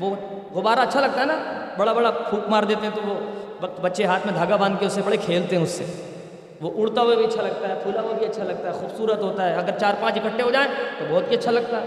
وہ 0.00 0.16
غبارہ 0.52 0.80
اچھا 0.80 1.00
لگتا 1.00 1.20
ہے 1.20 1.26
نا۔ 1.26 1.66
بڑا 1.76 1.92
بڑا 1.92 2.10
پھونک 2.10 2.48
مار 2.48 2.62
دیتے 2.62 2.86
ہیں 2.86 2.94
تو 2.94 3.00
وہ 3.06 3.66
بچے 3.80 4.04
ہاتھ 4.04 4.26
میں 4.26 4.34
دھاگا 4.34 4.56
باندھ 4.56 4.80
کے 4.80 4.86
اس 4.86 4.92
سے 4.92 5.00
بڑے 5.04 5.16
کھیلتے 5.16 5.56
ہیں 5.56 5.62
اس 5.62 5.70
سے۔ 5.70 6.09
وہ 6.60 6.82
اڑتا 6.82 7.00
ہوا 7.00 7.14
بھی 7.14 7.24
اچھا 7.24 7.42
لگتا 7.42 7.68
ہے، 7.68 7.74
پھولا 7.82 8.00
ہوا 8.00 8.12
بھی 8.12 8.26
اچھا 8.26 8.44
لگتا 8.44 8.68
ہے، 8.68 8.72
خوبصورت 8.72 9.18
ہوتا 9.18 9.50
ہے۔ 9.50 9.54
اگر 9.54 9.78
چار 9.78 9.94
پانچ 10.00 10.16
اکٹھے 10.16 10.42
ہو 10.42 10.50
جائیں 10.50 10.68
تو 10.98 11.04
بہت 11.10 11.30
ہی 11.30 11.36
اچھا 11.36 11.50
لگتا 11.50 11.80
ہے۔ 11.80 11.86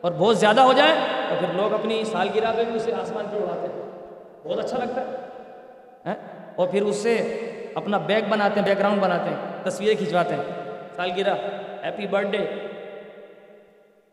اور 0.00 0.12
بہت 0.12 0.38
زیادہ 0.38 0.60
ہو 0.60 0.72
جائے 0.72 0.92
تو 1.28 1.34
پھر 1.40 1.48
لوگ 1.54 1.72
اپنی 1.72 2.04
سالگرہ 2.04 2.52
پہ 2.56 2.64
بھی 2.64 2.76
اسے 2.76 2.92
آسمان 2.92 3.24
پہ 3.30 3.36
اڑاتے 3.36 3.66
ہیں۔ 3.66 3.90
بہت 4.44 4.64
اچھا 4.64 4.78
لگتا 4.78 5.00
ہے۔ 5.00 5.16
ہاں؟ 6.06 6.14
اور 6.56 6.68
پھر 6.68 6.82
اس 6.82 6.96
سے 6.96 7.14
اپنا 7.74 7.98
بیک 7.98 8.24
بناتے 8.28 8.60
ہیں، 8.60 8.66
بیک 8.66 8.78
گراؤنڈ 8.78 9.02
بناتے 9.02 9.30
ہیں، 9.30 9.64
تصویریں 9.64 9.94
کھنچواتے 9.94 10.34
ہیں۔ 10.34 10.42
سالگرہ 10.96 11.34
ہیپی 11.84 12.06
برتھ 12.06 12.26
ڈے 12.26 12.38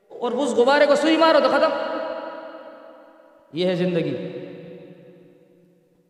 اور 0.08 0.32
اس 0.32 0.50
غبارے 0.50 0.86
کو 0.86 0.96
سوئی 0.96 1.18
مارو 1.18 1.40
تو 1.40 1.50
ختم۔ 1.50 1.70
یہ 3.54 3.66
ہے 3.66 3.76
زندگی۔ 3.76 4.41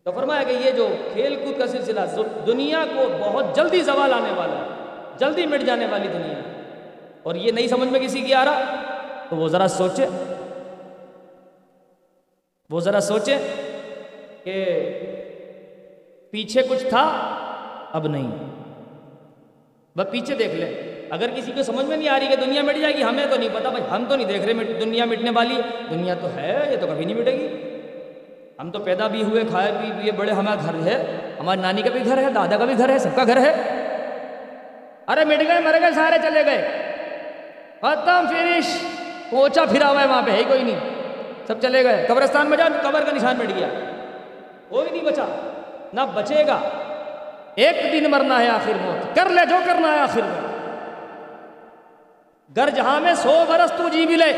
تو 0.04 0.12
فرمایا 0.12 0.44
کہ 0.44 0.52
یہ 0.52 0.72
جو 0.72 0.96
کھیل 1.14 1.36
کود 1.36 1.60
کا 1.60 1.68
سلسلہ 1.68 2.00
دنیا 2.48 2.86
کو 2.96 3.02
بہت 3.20 3.56
جلدی 3.56 3.82
زوال 3.82 4.14
آنے 4.14 4.34
والا 4.36 4.54
ہے، 4.54 4.68
جلدی 5.18 5.46
مٹ 5.46 5.62
جانے 5.66 5.86
والی 5.86 6.08
دنیا 6.08 6.40
اور 7.24 7.36
یہ 7.36 7.52
نہیں 7.52 7.68
سمجھ 7.68 7.90
میں 7.90 8.00
کسی 8.00 8.22
کی 8.22 8.34
آ 8.34 8.46
رہا؟ 8.46 8.76
تو 9.30 9.36
وہ 9.36 9.48
ذرا 9.48 9.68
سوچے۔ 9.68 10.06
وہ 12.70 12.80
ذرا 12.80 13.00
سوچے 13.00 13.38
کہ 14.44 14.66
پیچھے 16.32 16.62
کچھ 16.70 16.88
تھا، 16.90 17.04
اب 17.92 18.08
نہیں۔ 18.08 18.32
بس 19.98 20.12
پیچھے 20.12 20.36
دیکھ 20.36 20.56
لیں 20.56 20.74
اگر 21.10 21.28
کسی 21.36 21.52
کو 21.52 21.64
سمجھ 21.64 21.86
میں 21.86 21.98
نہیں 21.98 22.10
آ 22.10 22.20
رہی 22.20 22.28
کہ 22.28 22.36
دنیا 22.36 22.62
مٹ 22.62 22.76
جائے 22.82 22.96
گی، 22.96 23.04
ہمیں 23.04 23.26
تو 23.30 23.36
نہیں 23.36 23.50
پتا۔ 23.54 23.70
بھائی، 23.70 23.84
ہم 23.92 24.06
تو 24.10 24.16
نہیں 24.16 24.28
دیکھ 24.28 24.46
رہے 24.46 24.54
دنیا 24.54 25.06
مٹنے 25.06 25.32
والی۔ 25.32 25.62
دنیا 25.90 26.14
تو 26.14 26.28
ہے، 26.36 26.68
یہ 26.72 26.78
تو 26.82 26.88
کبھی 26.88 27.06
نہیں 27.06 27.22
مٹے 27.22 27.32
گی۔ 27.32 27.61
ہم 28.62 28.72
تو 28.72 28.80
پیدا 28.80 29.08
بھی 29.08 29.24
ہوئے، 29.24 29.44
کھائے 29.50 29.72
بھی 29.72 29.92
ہوئے 29.92 30.12
بڑے، 30.12 30.32
ہمارا 30.32 30.60
گھر 30.66 30.88
ہے۔ 30.88 31.18
ہماری 31.40 31.62
نانی 31.62 31.82
کا 31.82 31.90
بھی 31.90 32.06
گھر 32.06 32.18
ہے، 32.18 32.30
دادا 32.36 32.58
کا 32.58 32.66
بھی 32.66 32.78
گھر 32.78 32.90
ہے، 32.90 33.00
سب 33.00 33.16
کا 33.16 33.24
گھر 33.24 33.38
ہے۔ 33.38 33.52
ارے 35.08 35.26
مٹ 35.26 35.40
گئے، 35.48 35.60
مر 35.60 35.76
گئے، 35.82 35.92
سارے 35.92 36.16
چلے 36.24 36.46
گئے۔ 36.46 36.68
ختم، 37.82 38.26
فنش۔ 38.30 38.84
پوچھا 39.30 39.66
پھرا 39.66 39.90
ہوا 39.90 40.02
ہے 40.02 40.08
وہاں 40.08 40.22
پہ، 40.22 40.32
ہے 40.32 40.44
کوئی 40.48 40.64
نہیں۔ 40.64 40.80
سب 41.48 41.62
چلے 41.62 41.84
گئے۔ 41.84 42.06
قبرستان 42.08 42.48
میں 42.48 42.58
جاؤ، 42.58 42.68
قبر 42.82 43.04
کا 43.04 43.12
نشان 43.12 43.36
مٹ 43.38 43.58
گیا۔ 43.58 43.68
کوئی 44.70 44.90
نہیں 44.92 45.04
بچا، 45.04 45.26
نہ 45.94 46.02
بچے 46.14 46.44
گا۔ 46.48 46.60
ایک 47.56 47.94
دن 47.94 48.12
مرنا 48.12 48.40
ہے 48.40 48.48
آخر 48.48 48.72
موت۔ 48.82 49.16
کر 49.16 49.30
لے 49.30 49.46
جو 49.50 49.56
کرنا 49.66 49.94
ہے 49.94 50.00
آخر 50.00 50.22
موت۔ 50.22 50.52
گر 52.58 52.70
جہاں 52.70 53.00
میں 53.00 53.14
سو 53.14 53.44
برس 53.48 53.72
تو 53.72 53.90
جی 53.90 54.06
بھی 54.06 54.16
لے۔ 54.16 54.34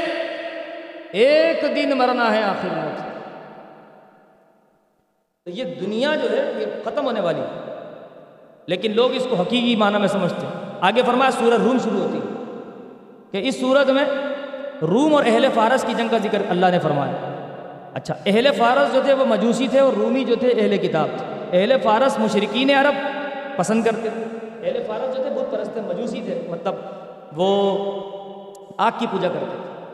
ایک 1.11 1.75
دن 1.75 1.97
مرنا 1.97 2.35
ہے 2.35 2.43
آخر 2.43 2.67
موت۔ 2.75 3.12
تو 5.45 5.51
یہ 5.51 5.63
دنیا 5.63 6.15
جو 6.15 6.29
ہے 6.31 6.51
یہ 6.57 6.65
ختم 6.83 7.05
ہونے 7.05 7.21
والی 7.21 7.41
ہے۔ 7.41 7.73
لیکن 8.65 8.95
لوگ 8.95 9.13
اس 9.13 9.27
کو 9.29 9.35
حقیقی 9.35 9.75
معنی 9.75 9.97
میں 9.97 10.07
سمجھتے 10.07 10.45
ہیں۔ 10.45 10.69
آگے 10.81 11.01
فرمایا 11.05 11.31
سورج 11.31 11.61
روم 11.61 11.77
شروع 11.83 11.99
ہوتی 11.99 12.17
ہے 12.17 12.43
کہ 13.31 13.47
اس 13.47 13.59
صورت 13.59 13.89
میں 13.89 14.05
روم 14.81 15.15
اور 15.15 15.23
اہل 15.25 15.45
فارس 15.53 15.83
کی 15.87 15.93
جنگ 15.93 16.07
کا 16.07 16.17
ذکر 16.17 16.41
اللہ 16.49 16.65
نے 16.65 16.79
فرمایا۔ 16.79 17.13
اچھا 17.93 18.13
اہل 18.25 18.47
فارس 18.57 18.93
جو 18.93 19.01
تھے 19.05 19.13
وہ 19.13 19.25
مجوسی 19.25 19.67
تھے 19.67 19.79
اور 19.79 19.93
رومی 19.93 20.23
جو 20.23 20.35
تھے 20.35 20.47
اہل 20.47 20.77
کتاب 20.77 21.07
تھے۔ 21.17 21.61
اہل 21.61 21.73
فارس 21.83 22.19
مشرقین 22.19 22.69
عرب 22.69 22.95
پسند 23.57 23.83
کرتے 23.83 24.09
تھے۔ 24.09 24.23
اہل 24.67 24.83
فارس 24.87 25.17
جو 25.17 25.23
تھے 25.23 25.29
بت 25.29 25.51
پرست 25.51 25.73
تھے 25.73 25.81
مجوسی 25.81 26.21
تھے 26.25 26.47
مطلب 26.49 26.75
وہ 27.35 27.79
آگ 28.77 28.91
کی 28.97 29.05
پوجا 29.11 29.27
کرتے 29.27 29.45
تھے۔ 29.45 29.85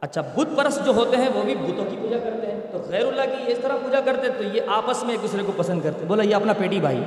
اچھا 0.00 0.20
بت 0.20 0.56
پرست 0.56 0.86
جو 0.86 0.92
ہوتے 0.92 1.16
ہیں 1.16 1.28
وہ 1.34 1.42
بھی 1.42 1.54
بتوں 1.54 1.84
کی 1.90 1.96
پوجا 2.02 2.18
کرتے 2.18 2.46
ہیں۔ 2.46 2.53
تو 2.74 2.80
غیر 2.88 3.06
اللہ 3.06 3.22
کی 3.22 3.52
اس 3.52 3.58
طرح 3.58 3.72
پوجا 3.72 4.00
کرتے 4.00 4.28
تو 4.28 4.42
یہ 4.42 4.60
آپس 4.66 5.02
میں 5.02 5.10
ایک 5.10 5.22
دوسرے 5.22 5.42
کو 5.42 5.52
پسند 5.56 5.80
کرتے۔ 5.80 6.04
بولا، 6.04 6.22
یہ 6.22 6.34
اپنا 6.34 6.52
پیٹی 6.52 6.80
بھائی۔ 6.80 7.02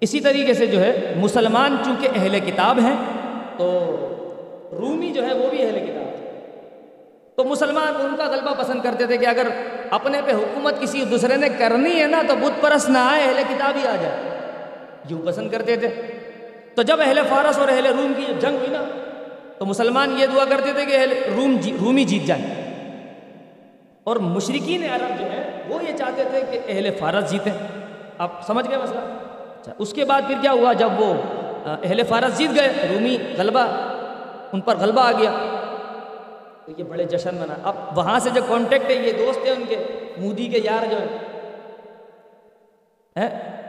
اسی 0.00 0.20
طریقے 0.20 0.54
سے 0.54 0.66
جو 0.66 0.80
ہے، 0.80 1.14
مسلمان 1.16 1.76
چونکہ 1.84 2.08
اہل 2.16 2.40
کتاب 2.40 2.78
ہیں، 2.78 2.96
تو 3.58 3.68
رومی 4.72 5.10
جو 5.10 5.26
ہے، 5.26 5.34
وہ 5.34 5.50
بھی 5.50 5.62
اہل 5.62 5.78
کتاب۔ 5.86 6.36
تو 7.36 7.44
مسلمان 7.44 7.92
ان 8.00 8.14
کا 8.16 8.24
غلبہ 8.24 8.54
پسند 8.58 8.80
کرتے 8.82 9.06
تھے 9.06 9.16
کہ 9.16 9.26
اگر 9.26 9.46
اپنے 9.90 10.20
پہ 10.24 10.32
حکومت 10.32 10.80
کسی 10.80 11.04
دوسرے 11.04 11.36
نے 11.36 11.48
کرنی 11.48 12.02
ہے 12.02 12.06
نا، 12.06 12.22
تو 12.28 12.34
بت 12.36 12.62
پرست 12.62 12.90
نہ 12.90 12.98
آئے، 12.98 13.24
اہل 13.24 13.42
کتاب 13.48 13.76
ہی 13.82 13.88
آ 13.88 13.96
جائے۔ 14.02 14.38
یوں 15.10 15.26
پسند 15.26 15.50
کرتے 15.50 15.76
تھے۔ 15.76 15.88
تو 16.74 16.82
جب 16.82 17.00
اہل 17.00 17.18
فارس 17.28 17.58
اور 17.58 17.68
اہل 17.68 17.86
روم 17.86 18.12
کی 18.16 18.32
جنگ 18.40 18.54
ہوئی 18.54 18.70
نا، 18.70 18.84
تو 19.58 19.66
مسلمان 19.66 20.16
یہ 20.18 20.26
دعا 20.26 20.44
کرتے 20.44 20.72
تھے 20.72 20.86
کہ 20.86 20.96
اہل 20.96 21.12
روم 21.36 21.56
جی 21.60 21.76
رومی 21.80 22.04
جیت 22.04 22.26
جائیں۔ 22.26 22.61
اور 24.04 24.16
مشرقین 24.16 24.84
عرب 24.94 25.20
جو 25.20 25.26
ہے 25.26 25.62
وہ 25.68 25.84
یہ 25.84 25.96
چاہتے 25.96 26.24
تھے 26.30 26.42
کہ 26.50 26.60
اہل 26.68 26.88
فارس 26.98 27.30
جیتیں۔ 27.30 27.52
آپ 28.18 28.46
سمجھ 28.46 28.68
گئے 28.68 28.78
مسئلہ؟ 28.78 28.98
اچھا 28.98 29.72
اس 29.78 29.92
کے 29.92 30.04
بعد 30.04 30.22
پھر 30.26 30.34
کیا 30.42 30.52
ہوا؟ 30.52 30.72
جب 30.72 30.88
وہ 30.98 31.14
اہل 31.66 32.02
فارس 32.08 32.38
جیت 32.38 32.50
گئے، 32.54 32.86
رومی 32.90 33.18
غلبہ، 33.38 33.66
ان 34.52 34.60
پر 34.60 34.76
غلبہ 34.76 35.00
آ 35.00 35.12
گیا۔ 35.12 35.32
تو 36.66 36.72
یہ 36.76 36.84
بڑے 36.84 37.04
جشن 37.04 37.34
منا۔ 37.34 37.54
اب 37.64 37.98
وہاں 37.98 38.18
سے 38.18 38.30
جو 38.30 38.40
کانٹیکٹ 38.48 38.90
ہے، 38.90 38.94
یہ 38.94 39.12
دوست 39.12 39.46
ہیں 39.46 39.52
ان 39.52 39.62
کے، 39.68 39.84
مودی 40.18 40.46
کے 40.46 40.58
یار 40.58 40.90
جو 40.90 40.98
ہیں؟ 40.98 41.08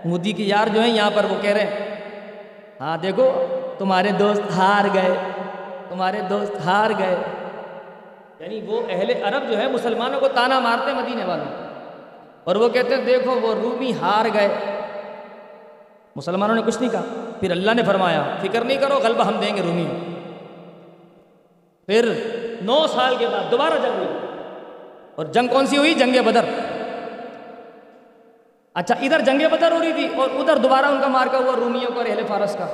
مودی 0.05 0.31
کے 0.31 0.43
یار 0.43 0.67
جو 0.73 0.81
ہیں، 0.81 0.89
یہاں 0.89 1.11
پر 1.13 1.25
وہ 1.29 1.35
کہہ 1.41 1.51
رہے 1.51 1.61
ہیں 1.61 1.95
ہاں 2.79 2.97
دیکھو، 2.97 3.45
تمہارے 3.77 4.11
دوست 4.11 4.41
ہار 4.57 4.85
گئے، 4.93 5.15
تمہارے 5.89 6.21
دوست 6.29 6.65
ہار 6.65 6.91
گئے۔ 6.99 7.15
یعنی 8.43 8.61
وہ 8.61 8.81
اہل 8.89 9.09
عرب 9.23 9.51
جو 9.51 9.57
ہے 9.57 9.67
مسلمانوں 9.67 10.19
کو 10.19 10.27
تانا 10.27 10.59
مارتے 10.59 10.93
مدینے 10.93 11.25
والوں 11.25 11.45
اور 12.43 12.55
وہ 12.55 12.69
کہتے 12.69 12.95
ہیں، 12.95 13.05
دیکھو 13.05 13.39
وہ 13.39 13.53
رومی 13.53 13.93
ہار 14.01 14.25
گئے۔ 14.33 14.47
مسلمانوں 16.15 16.55
نے 16.55 16.61
کچھ 16.65 16.77
نہیں 16.79 16.91
کہا۔ 16.91 17.03
پھر 17.39 17.51
اللہ 17.51 17.71
نے 17.71 17.83
فرمایا، 17.83 18.23
فکر 18.41 18.63
نہیں 18.63 18.77
کرو، 18.77 18.99
غلبہ 19.03 19.23
ہم 19.23 19.33
دیں 19.41 19.57
گے 19.57 19.61
رومی 19.61 19.85
پھر 21.85 22.11
نو 22.61 22.87
سال 22.87 23.15
کے 23.15 23.27
بعد 23.27 23.51
دوبارہ 23.51 23.73
جنگ 23.81 23.95
ہوئی۔ 23.97 24.17
اور 25.15 25.25
جنگ 25.25 25.47
کون 25.47 25.67
سی 25.67 25.77
ہوئی؟ 25.77 25.93
جنگ 25.93 26.23
بدر۔ 26.25 26.45
اچھا 28.73 28.95
ادھر 29.01 29.19
جنگ 29.19 29.41
بدر 29.51 29.71
ہو 29.71 29.79
رہی 29.79 29.93
تھی 29.93 30.07
اور 30.15 30.29
ادھر 30.29 30.57
دوبارہ 30.57 30.85
ان 30.85 31.01
کا 31.01 31.07
مار 31.07 31.27
کا 31.31 31.37
ہوا 31.37 31.53
رومیوں 31.55 31.91
کا 31.95 32.01
اہل 32.01 32.19
فارس 32.27 32.53
کا۔ 32.53 32.65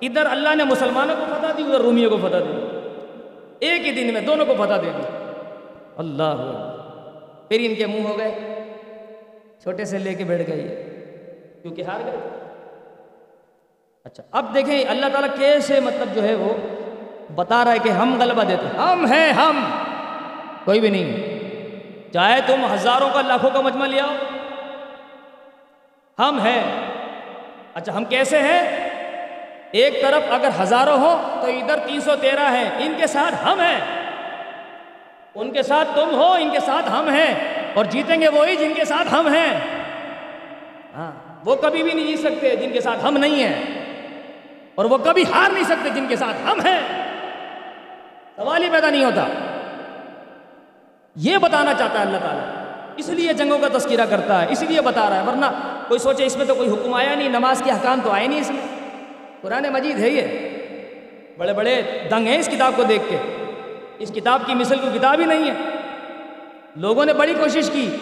ادھر 0.00 0.26
اللہ 0.26 0.54
نے 0.54 0.64
مسلمانوں 0.64 1.16
کو 1.16 1.24
فتح 1.28 1.46
دی، 1.58 1.62
ادھر 1.62 1.80
رومیوں 1.80 2.10
کو 2.10 2.16
فتح 2.16 2.36
دی۔ 2.36 2.57
ایک 3.60 3.86
ہی 3.86 3.92
دن 3.92 4.12
میں 4.12 4.20
دونوں 4.20 4.46
کو 4.46 4.54
فتح 4.54 4.74
دے 4.74 4.90
دی۔ 4.98 5.02
اللہ 5.96 6.34
پھر 7.48 7.58
ان 7.60 7.74
کے 7.74 7.86
منہ 7.86 8.08
ہو 8.08 8.18
گئے۔ 8.18 8.64
چھوٹے 9.62 9.84
سے 9.84 9.98
لے 9.98 10.14
کے 10.14 10.24
بیٹھ 10.24 10.50
گئے 10.50 10.84
کیونکہ 11.62 11.82
ہار 11.82 12.00
گئے۔ 12.06 12.16
اچھا 14.04 14.22
اب 14.30 14.54
دیکھیں 14.54 14.84
اللہ 14.84 15.06
تعالیٰ 15.12 15.38
کیسے 15.38 15.80
مطلب 15.80 16.08
جو 16.14 16.22
ہے 16.22 16.34
وہ 16.34 16.52
بتا 17.34 17.64
رہا 17.64 17.72
ہے 17.72 17.78
کہ 17.78 17.88
ہم 17.88 18.20
غلبہ 18.20 18.42
دیتے 18.42 18.76
ہم 18.76 19.06
ہیں 19.06 19.32
ہم۔ 19.32 19.64
کوئی 20.64 20.80
بھی 20.80 20.88
نہیں۔ 20.90 21.38
چاہے 22.12 22.40
تم 22.46 22.66
ہزاروں 22.74 23.08
کا 23.14 23.22
لاکھوں 23.22 23.50
کا 23.50 23.60
مجمع 23.60 23.86
لیا 23.86 24.06
ہم 26.18 26.38
ہیں۔ 26.38 26.64
اچھا 27.74 27.96
ہم 27.96 28.04
کیسے 28.04 28.38
ہیں؟ 28.38 28.88
ایک 29.70 30.02
طرف 30.02 30.22
اگر 30.30 30.48
ہزاروں 30.62 30.98
ہو 30.98 31.38
تو 31.40 31.46
ادھر 31.46 31.76
تین 31.86 32.00
سو 32.00 32.16
تیرہ 32.16 32.50
ہیں، 32.50 32.70
ان 32.78 32.94
کے 33.00 33.06
ساتھ 33.06 33.34
ہم 33.44 33.60
ہیں۔ 33.60 33.80
ان 35.34 35.50
کے 35.50 35.62
ساتھ 35.62 35.88
تم 35.94 36.14
ہو، 36.14 36.32
ان 36.32 36.50
کے 36.50 36.60
ساتھ 36.60 36.90
ہم 36.90 37.08
ہیں۔ 37.08 37.34
اور 37.74 37.84
جیتیں 37.84 38.20
گے 38.20 38.28
وہی 38.28 38.56
جن 38.56 38.72
کے 38.74 38.84
ساتھ 38.84 39.14
ہم 39.14 39.34
ہیں۔ 39.34 39.60
ہاں 40.96 41.12
وہ 41.44 41.56
کبھی 41.56 41.82
بھی 41.82 41.92
نہیں 41.92 42.06
جیت 42.06 42.20
سکتے 42.20 42.56
جن 42.56 42.72
کے 42.72 42.80
ساتھ 42.80 43.04
ہم 43.04 43.16
نہیں 43.16 43.42
ہیں۔ 43.42 43.64
اور 44.74 44.84
وہ 44.84 44.98
کبھی 44.98 45.24
ہار 45.34 45.50
نہیں 45.50 45.64
سکتے 45.64 45.90
جن 45.90 46.06
کے 46.06 46.16
ساتھ 46.16 46.50
ہم 46.50 46.60
ہیں۔ 46.60 46.80
سوال 48.36 48.62
ہی 48.62 48.68
پیدا 48.70 48.90
نہیں 48.90 49.04
ہوتا۔ 49.04 49.24
یہ 51.16 51.38
بتانا 51.38 51.74
چاہتا 51.74 51.98
ہے 51.98 52.04
اللہ 52.04 52.18
تعالیٰ۔ 52.18 52.44
اس 52.96 53.08
لیے 53.08 53.32
جنگوں 53.32 53.58
کا 53.58 53.68
تذکرہ 53.78 54.04
کرتا 54.04 54.42
ہے، 54.42 54.46
اس 54.50 54.62
لیے 54.62 54.80
بتا 54.80 55.10
رہا 55.10 55.22
ہے، 55.22 55.28
ورنہ 55.28 55.46
کوئی 55.88 55.98
سوچے 55.98 56.26
اس 56.26 56.36
میں 56.36 56.46
تو 56.46 56.54
کوئی 56.54 56.70
حکم 56.70 56.94
آیا 56.94 57.14
نہیں، 57.14 57.28
نماز 57.28 57.62
کے 57.64 57.70
حکام 57.70 58.00
تو 58.04 58.10
آئے 58.10 58.26
نہیں 58.26 58.40
اس 58.40 58.50
میں۔ 58.50 58.77
قرآن 59.40 59.66
مجید 59.72 60.00
ہے 60.00 60.08
یہ۔ 60.08 60.48
بڑے 61.38 61.52
بڑے 61.52 61.82
دنگ 62.10 62.26
ہیں 62.26 62.38
اس 62.38 62.48
کتاب 62.48 62.72
کو 62.76 62.82
دیکھ 62.82 63.02
کے۔ 63.08 63.16
اس 63.98 64.12
کتاب 64.14 64.42
کی 64.46 64.54
مثل 64.54 64.78
کو 64.78 64.86
کتاب 64.94 65.20
ہی 65.20 65.24
نہیں 65.24 65.50
ہے۔ 65.50 65.54
لوگوں 66.76 67.04
نے 67.04 67.12
بڑی 67.12 67.34
کوشش 67.34 67.70
کی۔ 67.70 67.96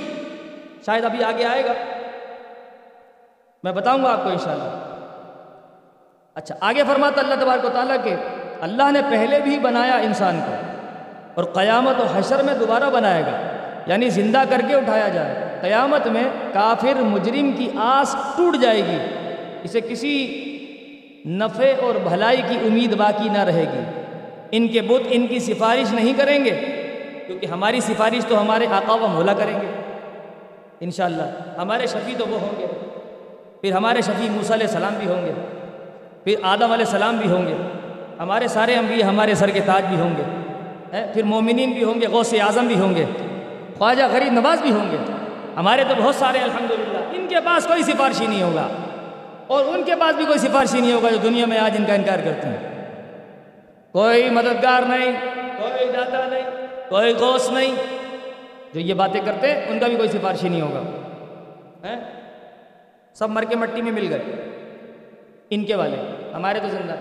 شاید 0.86 1.04
ابھی 1.04 1.24
آگے 1.24 1.44
آئے 1.44 1.64
گا۔ 1.64 1.72
میں 3.64 3.72
بتاؤں 3.72 4.04
گا 4.04 4.12
آپ 4.12 4.22
کو 4.22 4.28
انشاءاللہ۔ 4.28 4.96
اچھا 6.34 6.54
آگے 6.60 6.82
فرماتا 6.86 7.20
اللہ 7.20 7.34
تبارک 7.40 7.64
و 7.64 7.68
تعالیٰ 7.68 7.96
کہ 8.04 8.14
اللہ 8.60 8.90
نے 8.92 9.00
پہلے 9.10 9.40
بھی 9.40 9.58
بنایا 9.58 9.96
انسان 9.96 10.40
کو، 10.46 10.52
اور 11.34 11.44
قیامت 11.44 12.00
و 12.00 12.04
حشر 12.14 12.42
میں 12.42 12.54
دوبارہ 12.54 12.90
بنائے 12.90 13.22
گا۔ 13.22 13.56
یعنی 13.86 14.08
زندہ 14.08 14.42
کر 14.50 14.60
کے 14.68 14.74
اٹھایا 14.74 15.08
جائے۔ 15.08 15.58
قیامت 15.60 16.06
میں 16.06 16.24
کافر 16.52 16.94
مجرم 16.94 17.52
کی 17.52 17.70
آس 17.76 18.16
ٹوٹ 18.36 18.56
جائے 18.56 18.78
گی۔ 18.78 18.98
اسے 19.62 19.80
کسی 19.80 20.42
نفع 21.26 21.64
اور 21.82 21.94
بھلائی 21.94 22.42
کی 22.48 22.54
امید 22.54 22.96
باقی 22.96 23.28
نہ 23.28 23.44
رہے 23.44 23.64
گی۔ 23.72 24.00
ان 24.52 24.68
کے 24.68 24.82
بت 24.82 25.06
ان 25.10 25.26
کی 25.26 25.38
سفارش 25.38 25.92
نہیں 25.92 26.12
کریں 26.16 26.44
گے، 26.44 26.50
کیونکہ 27.26 27.46
ہماری 27.46 27.80
سفارش 27.80 28.26
تو 28.26 28.40
ہمارے 28.40 28.66
آقا 28.70 28.94
و 28.94 29.06
مولا 29.06 29.32
کریں 29.32 29.60
گے۔ 29.60 29.66
انشاءاللہ، 30.80 31.58
ہمارے 31.58 31.86
شفیع 31.86 32.14
تو 32.18 32.26
وہ 32.28 32.40
ہوں 32.40 32.50
گے۔ 32.58 32.66
پھر 33.60 33.72
ہمارے 33.72 34.00
شفیع 34.00 34.30
موسیٰ 34.30 34.56
علیہ 34.56 34.66
السلام 34.66 34.94
بھی 34.98 35.06
ہوں 35.08 35.26
گے۔ 35.26 35.32
پھر 36.24 36.34
آدم 36.42 36.72
علیہ 36.72 36.84
السلام 36.84 37.16
بھی 37.16 37.30
ہوں 37.30 37.46
گے۔ 37.46 37.54
ہمارے 38.18 38.48
سارے 38.48 38.74
انبیاء 38.74 39.08
ہمارے 39.08 39.34
سر 39.34 39.50
کے 39.50 39.60
تاج 39.60 39.84
بھی 39.84 39.96
ہوں 39.96 40.10
گے۔ 40.18 40.22
پھر 41.12 41.22
مومنین 41.22 41.72
بھی 41.72 41.84
ہوں 41.84 42.00
گے، 42.00 42.06
غوث 42.06 42.34
اعظم 42.34 42.66
بھی 42.66 42.78
ہوں 42.78 42.94
گے۔ 42.94 43.04
خواجہ 43.78 44.02
غریب 44.12 44.32
نواز 44.32 44.60
بھی 44.60 44.70
ہوں 44.70 44.90
گے۔ 44.92 44.96
ہمارے 45.56 45.84
تو 45.88 45.94
بہت 46.02 46.14
سارے 46.14 46.38
الحمدللہ۔ 46.38 46.98
ان 47.12 47.26
کے 47.28 47.36
پاس 47.44 47.66
کوئی 47.66 47.82
سفارشی 47.82 48.26
نہیں 48.26 48.42
ہوگا۔ 48.42 48.68
اور 49.46 49.64
ان 49.64 49.82
کے 49.82 49.92
پاس 50.00 50.16
بھی 50.16 50.24
کوئی 50.24 50.38
سفارشی 50.38 50.80
نہیں 50.80 50.92
ہوگا 50.92 51.10
جو 51.10 51.16
دنیا 51.16 51.46
میں 51.46 51.58
آج 51.58 51.76
ان 51.78 51.84
کا 51.86 51.94
انکار 51.94 52.18
کرتے 52.24 52.48
ہیں۔ 52.48 52.86
کوئی 53.92 54.30
مددگار 54.30 54.82
نہیں، 54.82 55.12
کوئی 55.58 55.92
داتا 55.92 56.28
نہیں، 56.28 56.66
کوئی 56.88 57.14
غوث 57.14 57.50
نہیں۔ 57.50 57.74
جو 58.74 58.80
یہ 58.80 58.94
باتیں 58.94 59.20
کرتے 59.24 59.52
ہیں، 59.52 59.66
ان 59.68 59.78
کا 59.78 59.86
بھی 59.86 59.96
کوئی 59.96 60.08
سفارشی 60.08 60.48
نہیں 60.48 60.60
ہوگا۔ 60.60 60.82
سب 63.14 63.30
مر 63.30 63.42
کے 63.42 63.56
مٹی 63.56 63.82
میں 63.82 63.92
مل 63.92 64.12
گئے۔ 64.12 64.22
ان 65.50 65.64
کے 65.64 65.74
والے، 65.74 65.96
ہمارے 66.34 66.60
تو 66.60 66.68
زندہ۔ 66.68 66.94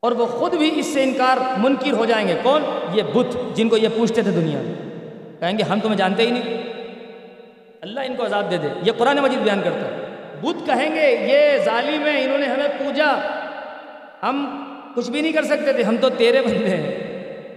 اور 0.00 0.12
وہ 0.12 0.26
خود 0.26 0.54
بھی 0.54 0.78
اس 0.78 0.86
سے 0.86 1.02
انکار 1.02 1.36
منکر 1.58 1.92
ہو 1.92 2.04
جائیں 2.04 2.28
گے۔ 2.28 2.34
کون؟ 2.42 2.62
یہ 2.92 3.02
بت، 3.14 3.56
جن 3.56 3.68
کو 3.68 3.76
یہ 3.76 3.88
پوچھتے 3.96 4.22
تھے 4.22 4.30
دنیا 4.30 4.58
میں۔ 4.62 4.74
کہیں 5.40 5.58
گے، 5.58 5.62
ہم 5.62 5.80
تمہیں 5.80 5.96
جانتے 5.96 6.22
ہی 6.22 6.30
نہیں۔ 6.30 6.62
اللہ 7.80 8.00
ان 8.00 8.16
کو 8.16 8.26
عذاب 8.26 8.50
دے 8.50 8.56
دے۔ 8.56 8.68
یہ 8.82 8.92
قرآن 8.98 9.16
مجید 9.16 9.38
بیان 9.38 9.60
کرتا 9.64 9.78
ہے۔ 9.78 9.95
بت 10.40 10.66
کہیں 10.66 10.94
گے، 10.94 11.10
یہ 11.10 11.64
ظالم 11.64 12.06
ہیں، 12.06 12.24
انہوں 12.24 12.38
نے 12.38 12.46
ہمیں 12.46 12.68
پوجا۔ 12.78 13.14
ہم 14.22 14.62
کچھ 14.94 15.10
بھی 15.10 15.20
نہیں 15.20 15.32
کر 15.32 15.42
سکتے 15.42 15.72
تھے۔ 15.72 15.82
ہم 15.82 15.96
تو 15.96 16.08
تیرے 16.08 16.40
بندے 16.40 16.68
ہیں۔ 16.68 16.94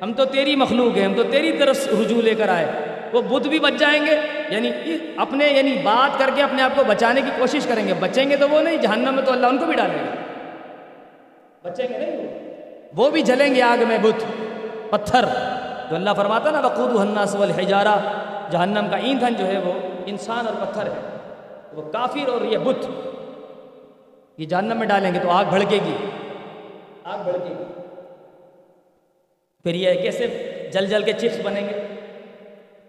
ہم 0.01 0.13
تو 0.13 0.25
تیری 0.25 0.55
مخلوق 0.55 0.97
ہیں۔ 0.97 1.05
ہم 1.05 1.13
تو 1.13 1.23
تیری 1.23 1.51
طرف 1.51 1.87
رجوع 1.87 2.21
لے 2.21 2.35
کر 2.35 2.49
آئے۔ 2.49 2.65
وہ 3.13 3.21
بت 3.21 3.47
بھی 3.47 3.59
بچ 3.59 3.73
جائیں 3.79 4.05
گے۔ 4.05 4.17
یعنی 4.49 4.71
اپنے 5.17 5.47
یعنی 5.47 5.77
بات 5.83 6.19
کر 6.19 6.29
کے 6.35 6.43
اپنے 6.43 6.61
آپ 6.61 6.71
کو 6.75 6.83
بچانے 6.83 7.21
کی 7.21 7.29
کوشش 7.37 7.65
کریں 7.65 7.87
گے۔ 7.87 7.93
بچیں 7.99 8.29
گے 8.29 8.37
تو 8.37 8.49
وہ 8.49 8.61
نہیں، 8.61 8.77
جہنم 8.77 9.15
میں 9.15 9.23
تو 9.23 9.31
اللہ 9.31 9.47
ان 9.47 9.57
کو 9.57 9.65
بھی 9.65 9.73
ڈالیں 9.73 10.03
گے 10.03 10.09
بچیں 11.63 11.87
گے 11.89 11.97
نہیں 11.97 12.39
وہ؟ 12.95 13.09
بھی 13.09 13.21
جلیں 13.21 13.55
گے 13.55 13.61
آگ 13.61 13.83
میں 13.87 13.97
بت۔ 14.01 14.23
پتھر۔ 14.89 15.25
تو 15.89 15.95
اللہ 15.95 16.09
فرماتا 16.17 16.51
نا 16.51 16.61
بقود 16.61 16.99
الناس 16.99 17.35
والحجارہ 17.35 17.99
جہنم 18.51 18.87
کا 18.91 18.97
ایندھن 18.97 19.33
جو 19.33 19.47
ہے 19.47 19.57
وہ 19.57 19.73
انسان 20.05 20.47
اور 20.47 20.65
پتھر 20.65 20.83
ہے۔ 20.83 21.18
وہ 21.73 21.91
کافر 21.91 22.27
اور 22.27 22.41
یہ 22.41 22.57
بت۔ 22.57 22.85
یہ 24.37 24.45
جہنم 24.45 24.77
میں 24.77 24.87
ڈالیں 24.87 25.13
گے 25.13 25.19
تو 25.19 25.29
آگ 25.29 25.45
بھڑکے 25.45 25.79
گی۔ 25.85 25.95
آگ 27.03 27.23
بھڑکے 27.23 27.53
گی۔ 27.59 27.63
پھر 29.63 29.73
یہ 29.73 30.01
کیسے 30.01 30.27
جل 30.73 30.85
جل 30.85 31.03
کے 31.03 31.13
چپس 31.13 31.39
بنیں 31.43 31.69
گے۔ 31.69 31.87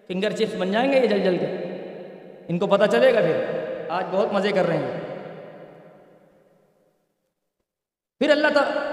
فنگر 0.08 0.30
چپس 0.30 0.54
بن 0.58 0.72
جائیں 0.72 0.92
گے 0.92 1.00
یہ 1.00 1.06
جل 1.06 1.20
جل 1.20 1.36
کے۔ 1.38 1.46
ان 2.48 2.58
کو 2.58 2.66
پتہ 2.66 2.84
چلے 2.92 3.14
گا 3.14 3.20
پھر۔ 3.20 3.44
آج 3.88 4.04
بہت 4.10 4.32
مزے 4.32 4.52
کر 4.52 4.66
رہے 4.66 4.76
ہیں۔ 4.76 5.00
پھر 8.18 8.30
اللہ 8.30 8.48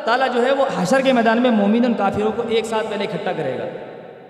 تعالیٰ 0.06 0.34
جو 0.34 0.46
ہے 0.46 0.52
وہ 0.52 0.66
حشر 0.78 1.02
کے 1.02 1.14
میدان 1.14 1.42
میں 1.42 1.52
مومن 1.52 1.86
ان 1.86 1.94
کافروں 1.94 2.32
کو 2.32 2.44
ایک 2.50 2.66
ساتھ 2.66 2.88
پہلے 2.90 3.04
اکٹھا 3.04 3.32
کرے 3.32 3.60
گا۔ 3.60 3.66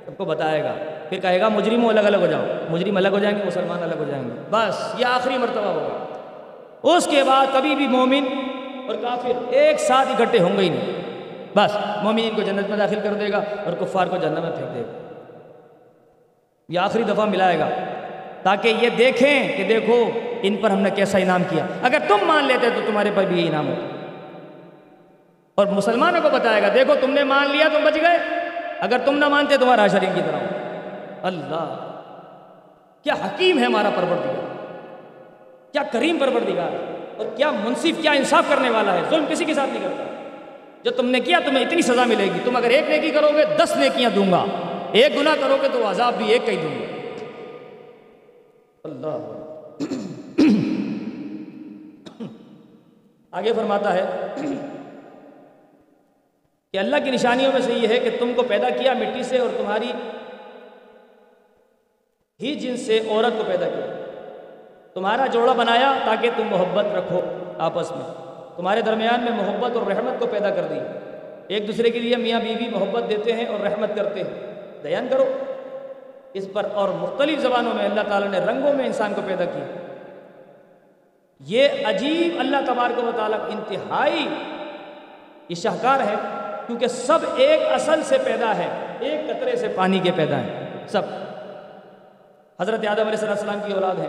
سب 0.06 0.18
کو 0.18 0.26
بتائے 0.26 0.64
گا۔ 0.64 0.76
پھر 1.10 1.20
کہے 1.20 1.40
گا 1.40 1.50
مجرموں 1.50 1.90
الگ 1.90 2.00
الگ 2.00 2.18
ہو 2.18 2.26
جاؤ۔ 2.26 2.44
مجرم 2.70 2.98
الگ 2.98 3.08
ہو 3.08 3.20
جائیں 3.20 3.38
گے، 3.38 3.44
مسلمان 3.44 3.84
الگ 3.84 3.96
ہو 3.98 4.04
جائیں 4.04 4.24
گے۔ 4.24 4.36
بس، 4.50 4.96
یہ 4.98 5.06
آخری 5.06 5.38
مرتبہ 5.38 5.66
ہوگا۔ 5.66 6.18
اس 6.84 7.08
کے 7.08 7.24
بعد 7.24 7.46
کبھی 7.54 7.76
بھی 7.76 7.88
مومن 7.88 8.26
اور 8.88 8.96
کافر 8.96 9.32
ایک 9.50 9.80
ساتھ 9.80 10.10
اکٹھے 10.10 10.40
ہوں 10.40 10.58
گے 10.58 10.62
ہی 10.62 10.70
نہیں۔ 10.70 11.02
بس، 11.56 11.78
مومن 12.04 12.30
کو 12.36 12.42
جنت 12.42 12.70
میں 12.70 12.78
داخل 12.78 13.00
کر 13.04 13.14
دے 13.14 13.32
گا 13.32 13.38
اور 13.38 13.74
کفار 13.74 14.08
کو 14.08 14.18
جنت 14.18 14.40
میں 14.40 14.52
پھینک 14.52 14.76
دے 14.76 14.82
گا۔ 14.82 15.00
یہ 16.70 16.80
آخری 16.80 17.04
دفعہ 17.04 17.26
ملائے 17.26 17.60
گا۔ 17.60 17.70
تاکہ 18.44 18.74
یہ 18.82 18.90
دیکھیں 18.90 19.58
کہ 19.58 19.64
دیکھو 19.64 20.10
ان 20.42 20.56
پر 20.56 20.70
ہم 20.70 20.80
نے 20.80 20.90
کیسا 20.90 21.18
انعام 21.18 21.44
کیا۔ 21.50 21.66
اگر 21.82 21.98
تم 22.08 22.18
مان 22.22 22.44
لیتے 22.44 22.70
تو 22.76 22.82
تمہارے 22.86 23.12
پر 23.16 23.24
بھی 23.24 23.42
یہ 23.42 23.48
انعام 23.48 23.68
ہوتا۔ 23.68 23.88
اور 25.56 25.68
مسلمانوں 25.68 26.22
کو 26.22 26.30
بتائے 26.30 26.62
گا، 26.62 26.68
دیکھو 26.74 26.96
تم 27.02 27.12
نے 27.12 27.24
مان 27.24 27.52
لیا 27.52 27.68
تم 27.74 27.84
بچ 27.86 27.96
گئے۔ 27.96 28.18
اگر 28.80 28.98
تم 29.06 29.18
نہ 29.18 29.28
مانتے 29.28 29.58
تمہارا 29.58 29.88
شرین 29.88 30.10
کی 30.16 30.22
طرح۔ 30.26 30.47
اللہ، 31.28 32.02
کیا 33.04 33.14
حکیم 33.14 33.60
ہے 33.60 33.66
ہمارا 33.66 33.90
پروردگار؟ 33.90 34.56
کیا 35.72 35.84
کریم 35.84 36.18
پروردگار؟ 36.18 36.72
اور 37.18 37.26
کیا 37.36 37.52
منصف، 37.52 38.02
کیا 38.02 38.12
انصاف 38.12 38.44
کرنے 38.50 38.70
والا 38.70 38.94
ہے؟ 38.94 39.02
ظلم 39.10 39.26
کسی 39.30 39.46
کے 39.46 39.54
ساتھ 39.54 39.70
نہیں 39.70 39.84
کرتا۔ 39.84 40.04
جو 40.84 40.92
تم 40.92 41.06
نے 41.06 41.20
کیا، 41.20 41.40
تمہیں 41.46 41.66
اتنی 41.66 41.82
سزا 41.82 42.04
ملے 42.04 42.24
گی۔ 42.24 42.40
تم 42.44 42.56
اگر 42.56 42.70
ایک 42.70 42.90
نیکی 42.90 43.12
کرو 43.12 43.30
گے، 43.36 43.44
دس 43.64 43.78
نیکیاں 43.78 44.10
دوں 44.10 44.32
گا۔ 44.32 44.46
ایک 44.92 45.16
گناہ 45.16 45.36
کرو 45.42 45.58
گے، 45.62 45.68
تو 45.74 45.90
عذاب 45.90 46.14
بھی 46.18 46.28
ایک 46.28 46.46
کا 46.46 46.52
ہی 46.52 46.58
دوں 46.58 46.82
گا۔ 46.82 46.86
اللہ۔ 48.84 49.34
آگے 53.32 53.54
فرماتا 53.54 53.94
ہے 53.94 54.06
کہ 56.74 56.78
اللہ 56.78 56.96
کی 57.04 57.12
نشانیوں 57.12 57.52
میں 57.54 57.62
سے 57.62 57.74
یہ 57.74 57.88
ہے 57.88 58.00
کہ 58.00 58.10
تم 58.20 58.32
کو 58.36 58.44
پیدا 58.44 58.70
کیا 58.70 58.94
مٹی 58.94 59.24
سے 59.24 59.38
اور 59.38 59.50
تمہاری 59.58 59.92
ہی 62.42 62.56
جن 62.56 62.78
سے 62.78 63.00
عورت 63.10 63.38
کو 63.38 63.44
پیدا 63.48 63.68
کیا۔ 63.68 64.06
تمہارا 64.94 65.26
جوڑا 65.26 65.54
بنایا 65.54 65.94
تاکہ 66.06 66.30
تم 66.38 66.44
محبت 66.50 66.86
رکھو 66.96 67.22
آپس 67.58 67.92
میں۔ 67.92 68.14
تمہارے 68.56 68.82
درمیان 68.82 69.24
میں 69.24 69.44
محبت 69.44 69.78
اور 69.78 69.88
رحمت 69.88 70.20
کو 70.20 70.26
پیدا 70.26 70.50
کر 70.50 70.62
دی۔ 70.70 70.80
ایک 71.48 71.68
دوسرے 71.68 71.90
کے 71.90 72.00
لیے 72.00 72.16
میاں 72.16 72.40
بیوی 72.40 72.70
محبت 72.70 73.04
دیتے 73.10 73.34
ہیں 73.34 73.46
اور 73.46 73.60
رحمت 73.60 73.96
کرتے 73.96 74.20
ہیں۔ 74.20 74.64
بیان 74.82 75.08
کرو۔ 75.10 75.26
اس 76.34 76.48
پر 76.54 76.66
اور 76.74 76.90
مختلف 76.90 77.40
زبانوں 77.40 77.74
میں 77.74 77.86
اللہ 77.86 78.02
تعالیٰ 78.10 78.30
نے 78.30 78.40
رنگوں 78.40 78.74
میں 78.74 78.86
انسان 78.86 79.14
کو 79.14 79.22
پیدا 79.28 79.46
کیا۔ 79.46 79.66
یہ 81.40 81.68
عجیب 81.86 82.40
اللہ 82.40 82.58
تبارک 82.68 83.04
و 83.04 83.12
تعالیٰ 83.16 83.40
انتہائی 83.40 84.28
یہ 85.50 85.56
شاہکار 85.56 86.00
ہے 86.00 86.16
کیونکہ 86.68 86.88
سب 86.88 87.20
ایک 87.38 87.60
اصل 87.74 88.02
سے 88.04 88.18
پیدا 88.26 88.56
ہے 88.56 88.68
ایک 89.00 89.30
قطرے 89.30 89.56
سے 89.56 89.68
پانی 89.68 90.00
کے 90.00 90.12
پیدا 90.16 90.38
ہیں۔ 90.38 90.66
سب۔ 90.88 91.02
حضرت 92.62 92.88
آدم 92.88 93.08
علیہ 93.08 93.30
السلام 93.30 93.60
کی 93.66 93.74
اولاد 93.74 93.96
ہے۔ 93.96 94.08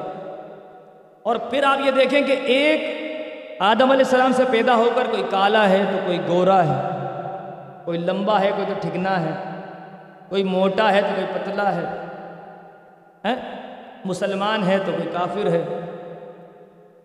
اور 1.23 1.37
پھر 1.37 1.65
آپ 1.65 1.79
یہ 1.87 1.91
دیکھیں 1.91 2.23
کہ 2.23 2.33
ایک 2.33 2.81
آدم 3.61 3.91
علیہ 3.91 4.05
السلام 4.05 4.33
سے 4.33 4.45
پیدا 4.51 4.75
ہو 4.75 4.91
کر 4.95 5.07
کوئی 5.11 5.23
کالا 5.31 5.69
ہے 5.69 5.85
تو 5.93 5.99
کوئی 6.07 6.21
گورا 6.29 6.65
ہے، 6.65 6.99
کوئی 7.85 7.99
لمبا 7.99 8.41
ہے 8.41 8.51
کوئی 8.57 8.67
تو 8.67 8.75
ٹھگنا 8.81 9.21
ہے، 9.21 9.31
کوئی 10.29 10.45
موٹا 10.45 10.93
ہے 10.93 11.01
تو 11.01 11.09
کوئی 11.15 11.27
پتلا 11.33 11.75
ہے۔ 11.75 11.85
مسلمان 14.05 14.67
ہے 14.67 14.79
تو 14.87 14.93
کوئی 14.93 15.09
کافر 15.13 15.51
ہے، 15.51 15.65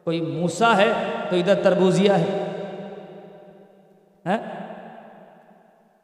کوئی 0.04 0.22
موسا 0.22 0.78
ہے 0.78 0.92
تو 1.30 1.36
ادھر 1.36 1.56
تربوزیا 1.64 2.20
ہے۔ 2.20 2.40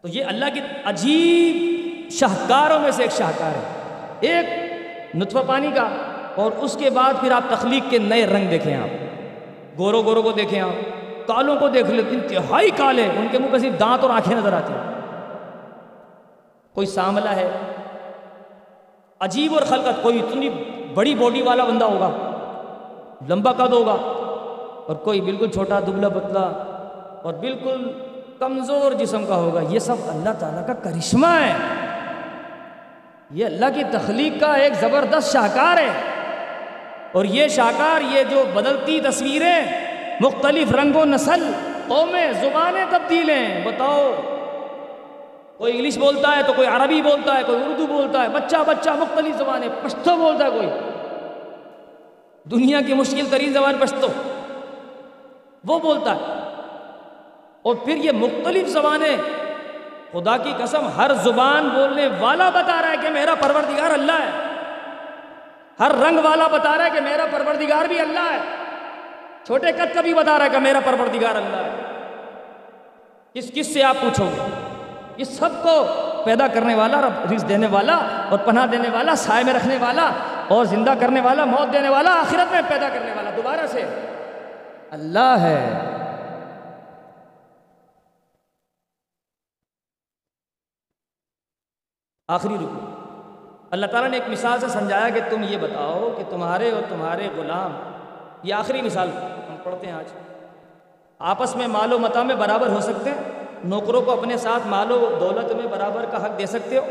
تو 0.01 0.07
یہ 0.07 0.25
اللہ 0.25 0.45
کی 0.53 0.59
عجیب 0.85 2.11
شاہکاروں 2.11 2.79
میں 2.79 2.91
سے 2.91 3.01
ایک 3.01 3.11
شاہکار 3.11 3.51
ہے۔ 3.51 3.63
ایک 4.19 4.68
نطفہ 5.15 5.37
پانی 5.47 5.71
کا 5.75 5.87
اور 6.35 6.51
اس 6.57 6.77
کے 6.77 6.89
بعد 6.89 7.13
پھر 7.19 7.31
آپ 7.31 7.41
تخلیق 7.49 7.91
کے 7.91 7.97
نئے 7.97 8.25
رنگ 8.25 8.47
دیکھیں 8.47 8.75
آپ۔ 8.75 8.89
گورو 9.77 10.01
گورو 10.01 10.21
کو 10.21 10.31
دیکھیں 10.31 10.61
آپ، 10.61 11.27
کالوں 11.27 11.55
کو 11.59 11.67
دیکھ 11.67 11.89
لیں، 11.89 12.09
انتہائی 12.09 12.69
کالے، 12.69 13.03
ان 13.03 13.27
کے 13.31 13.39
منہ 13.39 13.47
پہ 13.51 13.57
صرف 13.57 13.79
دانت 13.79 14.03
اور 14.03 14.09
آنکھیں 14.09 14.37
نظر 14.37 14.53
آتی 14.53 14.73
ہیں۔ 14.73 15.01
کوئی 16.73 16.87
ساملا 16.87 17.35
ہے؟ 17.35 17.49
عجیب 19.19 19.53
اور 19.53 19.61
خلقت، 19.61 20.03
کوئی 20.03 20.19
اتنی 20.19 20.49
بڑی 20.93 21.15
باڈی 21.15 21.41
والا 21.41 21.63
بندہ 21.63 21.85
ہوگا، 21.85 22.09
لمبا 23.29 23.51
قد 23.51 23.73
ہوگا، 23.73 23.95
اور 24.87 24.95
کوئی 24.95 25.21
بالکل 25.21 25.49
چھوٹا، 25.49 25.79
دبلا 25.79 26.09
پتلا 26.09 26.51
اور 27.23 27.33
بالکل 27.33 27.91
کمزور 28.39 28.91
جسم 28.91 29.25
کا 29.25 29.35
ہوگا۔ 29.35 29.61
یہ 29.69 29.79
سب 29.79 29.95
اللہ 30.07 30.29
تعالیٰ 30.39 30.67
کا 30.67 30.73
کرشمہ 30.73 31.27
ہے۔ 31.27 31.53
یہ 33.31 33.45
اللہ 33.45 33.65
کی 33.75 33.83
تخلیق 33.91 34.41
کا 34.41 34.53
ایک 34.53 34.73
زبردست 34.73 35.33
شاہکار 35.33 35.77
ہے۔ 35.77 35.89
اور 37.11 37.25
یہ 37.25 37.47
شاہکار 37.47 38.01
یہ 38.01 38.23
جو 38.23 38.43
بدلتی 38.53 39.01
تصویریں، 39.01 39.65
مختلف 40.19 40.71
رنگ 40.71 40.95
و 40.95 41.05
نسل، 41.05 41.51
قومیں، 41.87 42.31
زبانیں 42.31 42.85
تبدیلیں 42.89 43.65
بتاؤ، 43.65 44.11
کوئی 45.57 45.77
انگلش 45.77 45.97
بولتا 45.97 46.37
ہے 46.37 46.43
تو 46.43 46.53
کوئی 46.53 46.67
عربی 46.67 47.01
بولتا 47.01 47.37
ہے، 47.37 47.43
کوئی 47.47 47.59
اردو 47.63 47.87
بولتا 47.87 48.23
ہے، 48.23 48.29
بچہ 48.29 48.57
بچہ، 48.67 48.89
مختلف 48.89 49.37
زبانیں، 49.37 49.67
پشتو 49.81 50.15
بولتا 50.15 50.45
ہے 50.45 50.49
کوئی۔ 50.49 50.67
دنیا 52.43 52.81
کی 52.81 52.93
مشکل 52.93 53.25
ترین 53.31 53.53
زبان 53.53 53.77
پشتو۔ 53.79 54.07
وہ 55.65 55.79
بولتا 55.79 56.15
ہے۔ 56.15 56.21
اور 57.61 57.75
پھر 57.75 57.95
یہ 57.95 58.11
مختلف 58.11 58.67
زبانیں 58.67 59.17
خدا 60.11 60.37
کی 60.37 60.53
قسم 60.57 60.87
ہر 60.97 61.13
زبان 61.13 61.69
بولنے 61.69 62.07
والا 62.19 62.49
بتا 62.49 62.81
رہا 62.81 62.89
ہے 62.89 62.97
کہ 63.01 63.09
میرا 63.09 63.35
پروردگار 63.35 63.91
اللہ 63.91 64.11
ہے۔ 64.11 64.55
ہر 65.79 65.91
رنگ 66.07 66.19
والا 66.23 66.47
بتا 66.47 66.77
رہا 66.77 66.85
ہے 66.85 66.89
کہ 66.89 66.99
میرا 66.99 67.25
پروردگار 67.31 67.85
بھی 67.85 67.99
اللہ 67.99 68.19
ہے۔ 68.19 68.39
چھوٹے 69.45 69.71
قد 69.71 69.93
کا 69.93 70.01
بھی 70.01 70.13
بتا 70.13 70.37
رہا 70.37 70.45
ہے 70.45 70.49
کہ 70.49 70.57
میرا 70.57 70.79
پروردگار 70.85 71.35
اللہ 71.35 71.57
ہے۔ 71.57 71.93
کس 73.33 73.51
کس 73.55 73.73
سے 73.73 73.83
آپ 73.83 73.95
پوچھو 74.01 74.25
گے؟ 74.25 74.49
یہ 75.17 75.23
سب 75.23 75.49
کو 75.63 75.85
پیدا 76.25 76.47
کرنے 76.47 76.75
والا 76.75 77.01
رزق 77.35 77.49
دینے 77.49 77.67
والا 77.67 77.99
اور 78.29 78.39
پناہ 78.39 78.65
دینے 78.65 78.89
والا، 78.89 79.15
سائے 79.15 79.43
میں 79.43 79.53
رکھنے 79.53 79.77
والا 79.79 80.09
اور 80.47 80.65
زندہ 80.65 80.93
کرنے 80.99 81.21
والا، 81.21 81.45
موت 81.45 81.73
دینے 81.73 81.89
والا، 81.89 82.11
آخرت 82.11 82.51
میں 82.51 82.61
پیدا 82.67 82.89
کرنے 82.89 83.11
والا، 83.15 83.29
دوبارہ 83.35 83.67
سے۔ 83.67 83.81
اللہ 84.91 85.35
ہے۔ 85.39 85.88
آخری 92.29 92.53
رکو۔ 92.53 92.85
اللہ 93.71 93.85
تعالیٰ 93.85 94.09
نے 94.09 94.17
ایک 94.17 94.29
مثال 94.29 94.59
سے 94.59 94.67
سمجھایا 94.67 95.09
کہ 95.09 95.19
تم 95.29 95.43
یہ 95.43 95.57
بتاؤ 95.57 96.13
کہ 96.17 96.23
تمہارے 96.29 96.71
اور 96.71 96.81
تمہارے 96.89 97.27
غلام، 97.37 97.73
یہ 98.43 98.53
آخری 98.53 98.81
مثال 98.81 99.09
ہم 99.49 99.55
پڑھتے 99.63 99.87
ہیں 99.87 99.93
آج۔ 99.93 100.05
آپس 101.19 101.55
میں 101.55 101.67
مال 101.67 101.93
و 101.93 101.99
متا 101.99 102.23
میں 102.23 102.35
برابر 102.35 102.67
ہو 102.67 102.79
سکتے 102.79 103.09
ہیں؟ 103.09 103.17
نوکروں 103.63 104.01
کو 104.01 104.11
اپنے 104.11 104.37
ساتھ 104.37 104.67
مال 104.67 104.91
و 104.91 105.17
دولت 105.19 105.53
میں 105.53 105.67
برابر 105.67 106.05
کا 106.11 106.25
حق 106.25 106.39
دے 106.39 106.45
سکتے 106.45 106.77
ہو؟ 106.77 106.85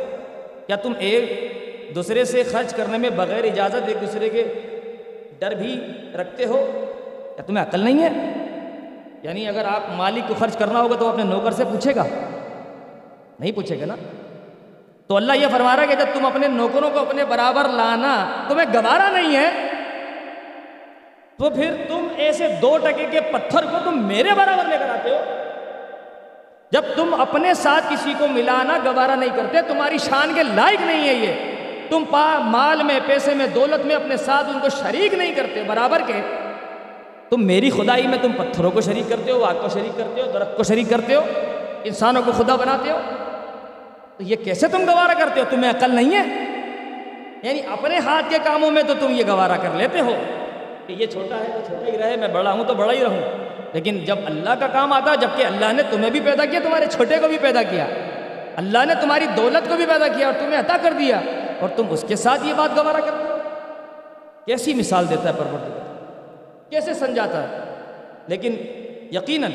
کیا 0.66 0.76
تم 0.76 0.92
ایک 0.98 1.52
دوسرے 1.94 2.24
سے 2.24 2.42
خرچ 2.42 2.74
کرنے 2.74 2.98
میں 2.98 3.10
بغیر 3.10 3.44
اجازت 3.44 3.88
ایک 3.88 4.00
دوسرے 4.00 4.28
کے 4.28 4.52
ڈر 5.38 5.50
بھی 5.50 5.80
رکھتے 6.14 6.46
ہو؟ 6.46 6.70
کیا 7.36 7.42
تمہیں 7.46 7.64
عقل 7.64 7.80
نہیں 7.80 8.02
ہے؟ 8.02 8.32
یعنی 9.22 9.48
اگر 9.48 9.64
آپ 9.64 9.82
مالک 9.96 10.28
کو 10.28 10.34
خرچ 10.38 10.56
کرنا 10.56 10.80
ہوگا 10.80 10.96
تو 10.96 11.08
اپنے 11.08 11.22
نوکر 11.22 11.50
سے 11.50 11.64
پوچھے 11.64 11.94
گا؟ 11.94 12.04
نہیں 13.40 13.52
پوچھے 13.52 13.80
گا 13.80 13.86
نا؟ 13.86 13.94
تو 15.08 15.16
اللہ 15.16 15.32
یہ 15.32 15.46
فرما 15.52 15.76
رہا 15.76 15.82
ہے 15.82 15.86
کہ 15.86 15.94
جب 15.94 16.06
تم 16.14 16.26
اپنے 16.26 16.48
نوکروں 16.48 16.90
کو 16.90 16.98
اپنے 16.98 17.24
برابر 17.24 17.68
لانا، 17.68 18.44
تمہیں 18.48 18.66
گوارا 18.74 19.10
نہیں 19.10 19.36
ہے، 19.36 19.50
تو 21.38 21.50
پھر 21.50 21.74
تم 21.88 22.08
ایسے 22.16 22.48
دو 22.62 22.78
ٹکے 22.78 23.06
کے 23.10 23.20
پتھر 23.20 23.64
کو 23.64 23.76
تم 23.84 24.06
میرے 24.06 24.28
برابر 24.36 24.64
لے 24.68 24.76
کر 24.78 24.88
آتے 24.90 25.10
ہو۔ 25.10 25.20
جب 26.72 26.84
تم 26.96 27.14
اپنے 27.20 27.54
ساتھ 27.54 27.84
کسی 27.90 28.14
کو 28.18 28.28
ملانا 28.28 28.78
گوارا 28.84 29.14
نہیں 29.14 29.36
کرتے، 29.36 29.62
تمہاری 29.62 29.98
شان 29.98 30.32
کے 30.34 30.42
لائق 30.42 30.80
نہیں 30.80 31.08
ہے 31.08 31.14
یہ۔ 31.14 31.32
تم 31.90 32.04
پا 32.10 32.38
مال 32.38 32.82
میں، 32.82 33.00
پیسے 33.06 33.34
میں، 33.34 33.46
دولت 33.46 33.86
میں 33.86 33.96
اپنے 33.96 34.16
ساتھ 34.16 34.46
ان 34.48 34.60
کو 34.60 34.68
شریک 34.68 35.14
نہیں 35.14 35.34
کرتے، 35.34 35.62
برابر 35.66 36.02
کے۔ 36.06 36.20
تم 37.30 37.46
میری 37.46 37.70
خدائی 37.70 38.06
میں 38.06 38.18
تم 38.22 38.32
پتھروں 38.32 38.70
کو 38.70 38.80
شریک 38.80 39.08
کرتے 39.08 39.32
ہو، 39.32 39.44
آگ 39.44 39.54
کو 39.54 39.68
شریک 39.68 39.98
کرتے 39.98 40.22
ہو، 40.22 40.30
درخت 40.32 40.56
کو 40.56 40.62
شریک 40.62 40.90
کرتے 40.90 41.14
ہو، 41.14 41.20
انسانوں 41.84 42.22
کو 42.22 42.32
خدا 42.32 42.56
بناتے 42.56 42.90
ہو۔ 42.90 42.98
تو 44.18 44.24
یہ 44.24 44.36
کیسے 44.36 44.68
تم 44.68 44.78
گوارا 44.78 45.14
کرتے 45.18 45.40
ہو؟ 45.40 45.46
تمہیں 45.50 45.70
عقل 45.70 45.94
نہیں 45.94 46.16
ہے؟ 46.16 46.44
یعنی 47.42 47.60
اپنے 47.68 47.98
ہاتھ 47.98 48.30
کے 48.30 48.36
کاموں 48.44 48.70
میں 48.70 48.82
تو 48.82 48.94
تم 49.00 49.06
یہ 49.10 49.22
گوارا 49.28 49.56
کر 49.56 49.68
لیتے 49.74 50.00
ہو۔ 50.00 50.16
کہ 50.86 50.92
یہ 50.92 51.06
چھوٹا 51.06 51.36
ہے 51.38 51.44
تو 51.54 51.60
چھوٹا 51.66 51.92
ہی 51.92 51.98
رہے، 51.98 52.16
میں 52.16 52.28
بڑا 52.28 52.52
ہوں 52.52 52.64
تو 52.64 52.74
بڑا 52.74 52.92
ہی 52.92 53.00
رہوں۔ 53.00 53.20
لیکن 53.72 54.04
جب 54.04 54.16
اللہ 54.24 54.50
کا 54.60 54.66
کام 54.66 54.92
آتا 54.92 55.14
جبکہ 55.14 55.42
اللہ 55.42 55.72
نے 55.72 55.82
تمہیں 55.90 56.10
بھی 56.10 56.20
پیدا 56.20 56.44
کیا، 56.44 56.60
تمہارے 56.64 56.86
چھوٹے 56.86 57.18
کو 57.18 57.28
بھی 57.28 57.38
پیدا 57.38 57.62
کیا۔ 57.62 57.86
اللہ 58.56 58.78
نے 58.84 58.94
تمہاری 59.00 59.26
دولت 59.36 59.68
کو 59.68 59.76
بھی 59.76 59.86
پیدا 59.86 60.08
کیا 60.08 60.26
اور 60.26 60.34
تمہیں 60.38 60.60
عطا 60.60 60.76
کر 60.82 60.92
دیا۔ 60.98 61.20
اور 61.60 61.68
تم 61.76 61.82
اس 61.90 62.04
کے 62.08 62.16
ساتھ 62.16 62.46
یہ 62.46 62.54
بات 62.54 62.76
گوارا 62.76 63.00
کرتے 63.00 63.24
ہو۔ 63.28 63.38
کیسی 64.46 64.74
مثال 64.74 65.10
دیتا 65.10 65.28
ہے 65.28 65.34
پرور 65.34 65.80
کیسے 66.70 66.94
سمجھاتا 66.94 67.42
ہے؟ 67.42 67.58
لیکن 68.26 68.56
یقیناً 69.12 69.50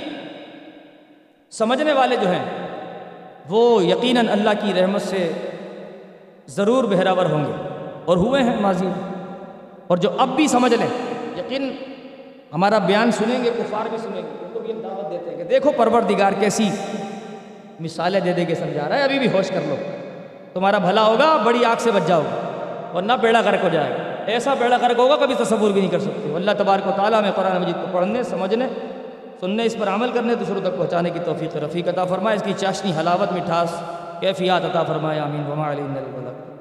سمجھنے 1.52 1.94
والے 1.94 2.16
جو 2.16 2.32
ہیں 2.32 2.63
وہ 3.50 3.84
یقیناً 3.84 4.28
اللہ 4.30 4.50
کی 4.62 4.74
رحمت 4.74 5.02
سے 5.02 5.32
ضرور 6.48 6.84
بہراور 6.84 7.26
ہوں 7.26 7.46
گے 7.46 7.52
اور 8.06 8.18
ہوئے 8.18 8.44
ہیں 8.44 8.56
ماضی 8.62 8.88
اور 9.88 9.98
جو 9.98 10.10
اب 10.18 10.30
بھی 10.36 10.48
سمجھ 10.48 10.74
لیں، 10.74 10.88
یقین 11.38 11.72
ہمارا 12.54 12.78
بیان 12.78 13.12
سنیں 13.12 13.44
گے، 13.44 13.50
کفار 13.58 13.88
بھی 13.90 13.98
سنیں 13.98 14.22
گے، 14.22 14.28
ان 14.42 14.50
کو 14.54 14.60
بھی 14.60 14.74
ہم 14.74 14.80
دعوت 14.80 15.12
دیتے 15.12 15.30
ہیں 15.30 15.38
کہ 15.38 15.44
دیکھو 15.44 15.72
پروردگار 15.78 16.34
کیسی 16.40 16.70
مثالیں 17.80 18.20
دے 18.20 18.34
دے 18.34 18.46
کے 18.46 18.56
سمجھا 18.56 18.90
رہا 18.90 18.98
ہے، 18.98 19.04
ابھی 19.04 19.20
بھی 19.20 19.28
ہوش 19.34 19.50
کر 19.50 19.62
لو۔ 19.66 19.76
تمہارا 20.54 20.78
بھلا 20.78 21.04
ہوگا، 21.04 21.38
بڑی 21.44 21.66
آگ 21.66 21.76
سے 21.80 21.92
بچ 21.92 22.08
جاؤ 22.08 22.22
گا 22.22 22.90
اور 22.92 23.04
نہ 23.04 23.14
بیڑا 23.22 23.42
غرق 23.42 23.64
ہو 23.64 23.70
جائے 23.72 23.90
گا۔ 23.90 24.04
ایسا 24.26 24.54
بیڑا 24.54 24.78
غرق 24.82 25.00
ہوگا، 25.00 25.16
کبھی 25.16 25.36
تصور 25.36 25.72
بھی 25.72 25.82
نہیں 25.82 25.92
کر 25.92 26.00
سکتے۔ 26.00 26.36
اللہ 26.36 26.52
تبارک 26.58 26.88
و 26.88 26.92
تعالیٰ 26.96 27.22
میں 27.22 27.32
قرآن 27.36 27.62
مجید 27.62 27.76
کو 27.76 27.88
پڑھنے، 27.92 28.24
سمجھنے 28.24 28.68
سننے 29.44 29.64
اس 29.66 29.76
پر 29.80 29.88
عمل 29.88 30.12
کرنے 30.12 30.36
دوسروں 30.36 30.62
تک 30.62 30.78
پہنچانے 30.78 31.10
کی 31.10 31.20
توفیق 31.26 31.56
رفیق 31.64 31.88
عطا 31.88 32.06
فرمائے، 32.06 32.36
اس 32.36 32.44
کی 32.44 32.54
چاشنی 32.58 32.92
حلاوت 33.00 33.34
مٹھاس 33.34 33.74
کیفیات 34.20 34.66
عطا 34.66 34.84
فرمائے، 34.84 35.20
آمین، 35.20 35.46
وما 35.52 35.72
علی 35.72 35.82
البلک 35.82 36.53